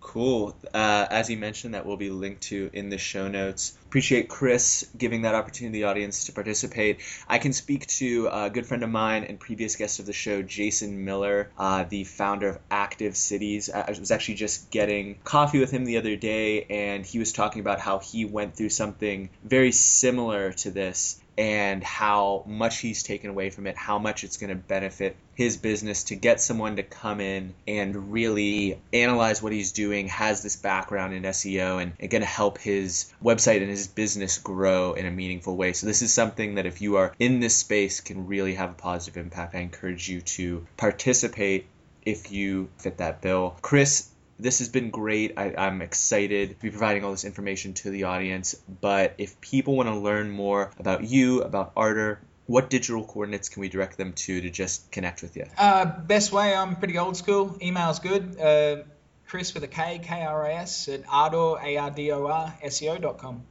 Cool. 0.00 0.56
Uh, 0.72 1.06
as 1.10 1.28
he 1.28 1.36
mentioned, 1.36 1.74
that 1.74 1.84
will 1.84 1.96
be 1.96 2.10
linked 2.10 2.42
to 2.44 2.70
in 2.72 2.88
the 2.88 2.98
show 2.98 3.28
notes. 3.28 3.76
Appreciate 3.86 4.28
Kris 4.28 4.88
giving 4.96 5.22
that 5.22 5.34
opportunity 5.34 5.78
to 5.78 5.82
the 5.82 5.90
audience 5.90 6.24
to 6.24 6.32
participate. 6.32 7.00
I 7.28 7.38
can 7.38 7.52
speak 7.52 7.86
to 7.98 8.28
a 8.32 8.50
good 8.50 8.66
friend 8.66 8.82
of 8.82 8.90
mine 8.90 9.24
and 9.24 9.38
previous 9.38 9.76
guest 9.76 10.00
of 10.00 10.06
the 10.06 10.12
show, 10.12 10.42
Jason 10.42 11.04
Miller, 11.04 11.50
uh, 11.58 11.84
the 11.84 12.04
founder 12.04 12.48
of 12.48 12.58
Active 12.70 13.16
Cities. 13.16 13.68
I 13.68 13.90
was 13.90 14.10
actually 14.10 14.34
just 14.34 14.70
getting 14.70 15.16
coffee 15.22 15.60
with 15.60 15.70
him 15.70 15.84
the 15.84 15.98
other 15.98 16.16
day, 16.16 16.64
and 16.64 17.04
he 17.04 17.18
was 17.18 17.32
talking 17.32 17.60
about 17.60 17.78
how 17.78 17.98
he 17.98 18.24
went 18.24 18.56
through 18.56 18.70
something 18.70 19.28
very 19.44 19.72
similar 19.72 20.52
to 20.52 20.70
this 20.70 21.19
and 21.38 21.82
how 21.82 22.44
much 22.46 22.78
he's 22.78 23.02
taken 23.02 23.30
away 23.30 23.50
from 23.50 23.66
it, 23.66 23.76
how 23.76 23.98
much 23.98 24.24
it's 24.24 24.36
going 24.36 24.50
to 24.50 24.56
benefit 24.56 25.16
his 25.34 25.56
business 25.56 26.04
to 26.04 26.16
get 26.16 26.40
someone 26.40 26.76
to 26.76 26.82
come 26.82 27.20
in 27.20 27.54
and 27.66 28.12
really 28.12 28.78
analyze 28.92 29.42
what 29.42 29.52
he's 29.52 29.72
doing, 29.72 30.08
has 30.08 30.42
this 30.42 30.56
background 30.56 31.14
in 31.14 31.22
SEO, 31.22 31.80
and, 31.80 31.92
and 31.98 32.10
going 32.10 32.20
to 32.20 32.26
help 32.26 32.58
his 32.58 33.12
website 33.22 33.62
and 33.62 33.70
his 33.70 33.86
business 33.86 34.38
grow 34.38 34.92
in 34.92 35.06
a 35.06 35.10
meaningful 35.10 35.56
way. 35.56 35.72
So, 35.72 35.86
this 35.86 36.02
is 36.02 36.12
something 36.12 36.56
that 36.56 36.66
if 36.66 36.82
you 36.82 36.96
are 36.96 37.14
in 37.18 37.40
this 37.40 37.56
space 37.56 38.00
can 38.00 38.26
really 38.26 38.54
have 38.54 38.70
a 38.70 38.74
positive 38.74 39.22
impact. 39.22 39.54
I 39.54 39.60
encourage 39.60 40.08
you 40.08 40.20
to 40.20 40.66
participate 40.76 41.66
if 42.02 42.32
you 42.32 42.68
fit 42.78 42.98
that 42.98 43.20
bill. 43.20 43.56
Kris, 43.62 44.08
this 44.42 44.58
has 44.60 44.68
been 44.68 44.90
great. 44.90 45.34
I, 45.36 45.66
am 45.66 45.82
excited 45.82 46.50
to 46.50 46.62
be 46.62 46.70
providing 46.70 47.04
all 47.04 47.10
this 47.10 47.24
information 47.24 47.74
to 47.74 47.90
the 47.90 48.04
audience. 48.04 48.54
But 48.54 49.14
if 49.18 49.40
people 49.40 49.76
want 49.76 49.88
to 49.88 49.96
learn 49.96 50.30
more 50.30 50.70
about 50.78 51.04
you, 51.04 51.42
about 51.42 51.72
Ardor, 51.76 52.20
what 52.46 52.68
digital 52.68 53.04
coordinates 53.04 53.48
can 53.48 53.60
we 53.60 53.68
direct 53.68 53.96
them 53.96 54.12
to 54.12 54.40
to 54.40 54.50
just 54.50 54.90
connect 54.90 55.22
with 55.22 55.36
you? 55.36 55.46
Uh, 55.56 55.84
best 55.84 56.32
way, 56.32 56.54
I'm 56.54 56.76
pretty 56.76 56.98
old 56.98 57.16
school. 57.16 57.56
Email's 57.62 58.00
good. 58.00 58.40
Uh, 58.40 58.82
Chris 59.28 59.54
with 59.54 59.62
a 59.62 59.68
K, 59.68 60.00
K 60.02 60.22
R 60.22 60.46
I 60.46 60.54
S 60.54 60.88
at 60.88 61.02
ardor, 61.08 61.56
A 61.62 61.76
R 61.76 61.90
D 61.92 62.10
O 62.10 62.26
R, 62.26 62.52
SEO.com. 62.64 63.44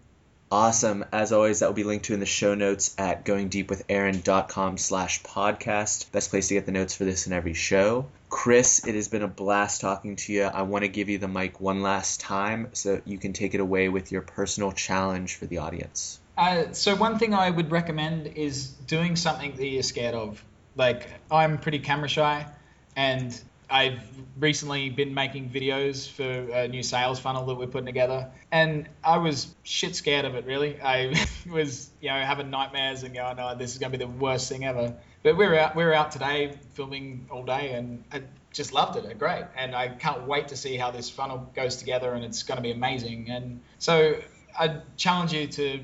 Awesome. 0.51 1.05
As 1.11 1.31
always, 1.31 1.59
that 1.59 1.67
will 1.67 1.73
be 1.73 1.83
linked 1.83 2.05
to 2.05 2.13
in 2.13 2.19
the 2.19 2.25
show 2.25 2.55
notes 2.55 2.95
at 2.97 3.23
goingdeepwithaaron.com 3.23 4.77
slash 4.77 5.21
podcast. 5.21 6.11
Best 6.11 6.31
place 6.31 6.47
to 6.47 6.55
get 6.55 6.65
the 6.65 6.71
notes 6.71 6.95
for 6.95 7.05
this 7.05 7.25
and 7.25 7.35
every 7.35 7.53
show. 7.53 8.07
Kris, 8.29 8.85
it 8.87 8.95
has 8.95 9.07
been 9.07 9.21
a 9.21 9.27
blast 9.27 9.81
talking 9.81 10.15
to 10.15 10.33
you. 10.33 10.43
I 10.43 10.63
want 10.63 10.83
to 10.83 10.87
give 10.87 11.09
you 11.09 11.19
the 11.19 11.27
mic 11.27 11.59
one 11.59 11.81
last 11.81 12.21
time 12.21 12.69
so 12.73 13.01
you 13.05 13.19
can 13.19 13.33
take 13.33 13.53
it 13.53 13.59
away 13.59 13.89
with 13.89 14.11
your 14.11 14.21
personal 14.21 14.71
challenge 14.71 15.35
for 15.35 15.45
the 15.45 15.59
audience. 15.59 16.19
Uh, 16.37 16.71
so 16.71 16.95
one 16.95 17.19
thing 17.19 17.33
I 17.33 17.49
would 17.49 17.69
recommend 17.69 18.27
is 18.27 18.69
doing 18.69 19.15
something 19.17 19.55
that 19.55 19.67
you're 19.67 19.83
scared 19.83 20.15
of. 20.15 20.43
Like 20.75 21.07
I'm 21.29 21.57
pretty 21.57 21.79
camera 21.79 22.07
shy, 22.07 22.47
and 22.95 23.39
I've 23.69 23.99
recently 24.39 24.89
been 24.89 25.13
making 25.13 25.49
videos 25.49 26.09
for 26.09 26.23
a 26.23 26.67
new 26.67 26.81
sales 26.81 27.19
funnel 27.19 27.45
that 27.45 27.55
we're 27.55 27.67
putting 27.67 27.85
together, 27.85 28.31
and 28.51 28.89
I 29.03 29.17
was 29.17 29.53
shit 29.63 29.95
scared 29.95 30.25
of 30.25 30.35
it. 30.35 30.45
Really, 30.45 30.81
I 30.81 31.13
was 31.49 31.89
you 32.01 32.09
know 32.09 32.19
having 32.19 32.49
nightmares 32.49 33.03
and 33.03 33.13
going, 33.13 33.39
"Oh, 33.39 33.55
this 33.55 33.73
is 33.73 33.77
going 33.77 33.91
to 33.91 33.97
be 33.97 34.03
the 34.03 34.11
worst 34.11 34.49
thing 34.49 34.65
ever." 34.65 34.95
But 35.21 35.37
we're 35.37 35.55
out 35.55 35.75
we're 35.75 35.93
out 35.93 36.11
today 36.11 36.57
filming 36.73 37.27
all 37.29 37.43
day, 37.43 37.73
and 37.73 38.03
I 38.11 38.23
just 38.51 38.73
loved 38.73 38.97
it. 38.97 39.19
Great, 39.19 39.45
and 39.55 39.75
I 39.75 39.89
can't 39.89 40.25
wait 40.27 40.47
to 40.49 40.57
see 40.57 40.77
how 40.77 40.91
this 40.91 41.09
funnel 41.09 41.49
goes 41.55 41.75
together, 41.75 42.13
and 42.13 42.23
it's 42.23 42.43
going 42.43 42.57
to 42.57 42.63
be 42.63 42.71
amazing. 42.71 43.29
And 43.29 43.61
so 43.77 44.15
I 44.57 44.77
challenge 44.97 45.33
you 45.33 45.47
to 45.47 45.81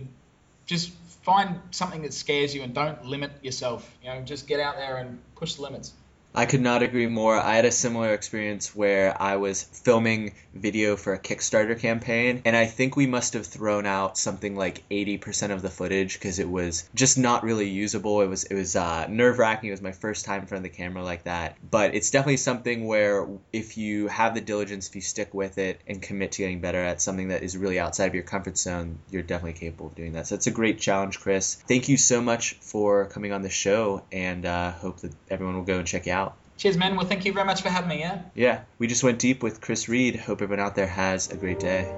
just 0.65 0.91
find 1.23 1.59
something 1.71 2.03
that 2.03 2.13
scares 2.13 2.55
you 2.55 2.63
and 2.63 2.73
don't 2.73 3.05
limit 3.05 3.31
yourself. 3.43 3.89
You 4.03 4.09
know, 4.09 4.21
just 4.21 4.47
get 4.47 4.59
out 4.59 4.75
there 4.75 4.97
and 4.97 5.19
push 5.35 5.55
the 5.55 5.63
limits. 5.63 5.93
I 6.35 6.45
could 6.45 6.61
not 6.61 6.83
agree 6.83 7.07
more. 7.07 7.35
I 7.35 7.55
had 7.55 7.63
a 7.63 7.71
similar 7.71 8.13
experience 8.13 8.75
where 8.75 9.19
I 9.21 9.37
was 9.37 9.63
filming 9.63 10.33
video 10.53 10.97
for 10.97 11.13
a 11.13 11.19
Kickstarter 11.19 11.79
campaign, 11.79 12.41
and 12.43 12.57
I 12.57 12.65
think 12.65 12.97
we 12.97 13.07
must 13.07 13.33
have 13.33 13.45
thrown 13.45 13.85
out 13.85 14.17
something 14.17 14.55
like 14.55 14.83
80% 14.89 15.51
of 15.51 15.61
the 15.61 15.69
footage 15.69 16.15
because 16.15 16.39
it 16.39 16.49
was 16.49 16.89
just 16.93 17.17
not 17.17 17.43
really 17.43 17.69
usable. 17.69 18.21
It 18.21 18.27
was 18.27 18.43
it 18.43 18.55
was 18.55 18.75
uh, 18.75 19.07
nerve 19.07 19.39
wracking. 19.39 19.69
It 19.69 19.71
was 19.71 19.81
my 19.81 19.93
first 19.93 20.25
time 20.25 20.41
in 20.41 20.47
front 20.47 20.65
of 20.65 20.71
the 20.71 20.77
camera 20.77 21.03
like 21.03 21.23
that. 21.23 21.55
But 21.71 21.95
it's 21.95 22.11
definitely 22.11 22.37
something 22.37 22.85
where 22.85 23.27
if 23.53 23.77
you 23.77 24.07
have 24.07 24.33
the 24.33 24.41
diligence, 24.41 24.89
if 24.89 24.95
you 24.95 25.01
stick 25.01 25.33
with 25.33 25.57
it 25.57 25.79
and 25.87 26.01
commit 26.01 26.33
to 26.33 26.39
getting 26.39 26.59
better 26.59 26.83
at 26.83 27.01
something 27.01 27.29
that 27.29 27.43
is 27.43 27.55
really 27.55 27.79
outside 27.79 28.07
of 28.07 28.13
your 28.13 28.23
comfort 28.23 28.57
zone, 28.57 28.99
you're 29.09 29.23
definitely 29.23 29.53
capable 29.53 29.87
of 29.87 29.95
doing 29.95 30.13
that. 30.13 30.27
So 30.27 30.35
it's 30.35 30.47
a 30.47 30.51
great 30.51 30.79
challenge, 30.79 31.21
Kris. 31.21 31.55
Thank 31.55 31.87
you 31.87 31.95
so 31.95 32.21
much 32.21 32.55
for 32.55 33.05
coming 33.05 33.31
on 33.31 33.41
the 33.41 33.49
show, 33.49 34.03
and 34.11 34.45
uh, 34.45 34.71
hope 34.71 34.99
that 34.99 35.13
everyone 35.29 35.55
will 35.55 35.63
go 35.63 35.77
and 35.77 35.87
check 35.87 36.07
you 36.07 36.11
out. 36.11 36.24
Cheers, 36.57 36.77
man. 36.77 36.95
Well, 36.95 37.05
thank 37.05 37.25
you 37.25 37.33
very 37.33 37.45
much 37.45 37.61
for 37.61 37.69
having 37.69 37.89
me. 37.89 37.99
Yeah. 37.99 38.21
Yeah, 38.33 38.61
we 38.79 38.87
just 38.87 39.03
went 39.03 39.19
deep 39.19 39.43
with 39.43 39.59
Kris 39.59 39.89
Reid. 39.89 40.15
Hope 40.15 40.41
everyone 40.41 40.65
out 40.65 40.75
there 40.75 40.87
has 40.87 41.29
a 41.29 41.35
great 41.35 41.59
day. 41.59 41.93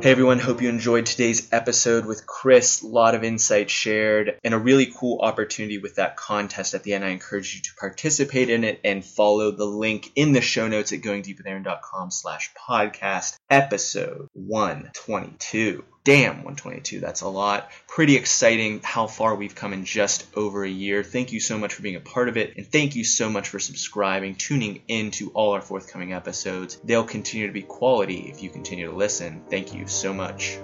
Hey 0.00 0.12
everyone, 0.12 0.38
hope 0.38 0.62
you 0.62 0.68
enjoyed 0.68 1.06
today's 1.06 1.52
episode 1.52 2.06
with 2.06 2.24
Kris. 2.24 2.82
A 2.82 2.86
lot 2.86 3.16
of 3.16 3.24
insight 3.24 3.68
shared 3.68 4.38
and 4.44 4.54
a 4.54 4.58
really 4.58 4.86
cool 4.86 5.18
opportunity 5.20 5.78
with 5.78 5.96
that 5.96 6.16
contest 6.16 6.72
at 6.72 6.84
the 6.84 6.94
end. 6.94 7.04
I 7.04 7.08
encourage 7.08 7.56
you 7.56 7.62
to 7.62 7.74
participate 7.78 8.48
in 8.48 8.62
it 8.62 8.80
and 8.84 9.04
follow 9.04 9.50
the 9.50 9.64
link 9.64 10.12
in 10.14 10.32
the 10.32 10.40
show 10.40 10.68
notes 10.68 10.92
at 10.92 11.00
goingdeepwithaaron.com 11.00 12.12
slash 12.12 12.52
podcast 12.54 13.36
episode 13.50 14.28
122 14.34 15.84
damn 16.08 16.36
122 16.36 17.00
that's 17.00 17.20
a 17.20 17.28
lot. 17.28 17.70
Pretty 17.86 18.16
exciting 18.16 18.80
how 18.82 19.06
far 19.06 19.34
we've 19.34 19.54
come 19.54 19.74
in 19.74 19.84
just 19.84 20.24
over 20.34 20.64
a 20.64 20.68
year. 20.70 21.04
Thank 21.04 21.32
you 21.32 21.38
so 21.38 21.58
much 21.58 21.74
for 21.74 21.82
being 21.82 21.96
a 21.96 22.00
part 22.00 22.30
of 22.30 22.38
it 22.38 22.56
and 22.56 22.66
thank 22.66 22.96
you 22.96 23.04
so 23.04 23.28
much 23.28 23.50
for 23.50 23.58
subscribing 23.58 24.34
tuning 24.34 24.80
in 24.88 25.10
to 25.10 25.28
all 25.34 25.52
our 25.52 25.60
forthcoming 25.60 26.14
episodes. 26.14 26.80
They'll 26.82 27.04
continue 27.04 27.46
to 27.48 27.52
be 27.52 27.60
quality 27.60 28.30
if 28.32 28.42
you 28.42 28.48
continue 28.48 28.86
to 28.90 28.96
listen. 28.96 29.42
Thank 29.50 29.74
you 29.74 29.86
so 29.86 30.14
much 30.14 30.58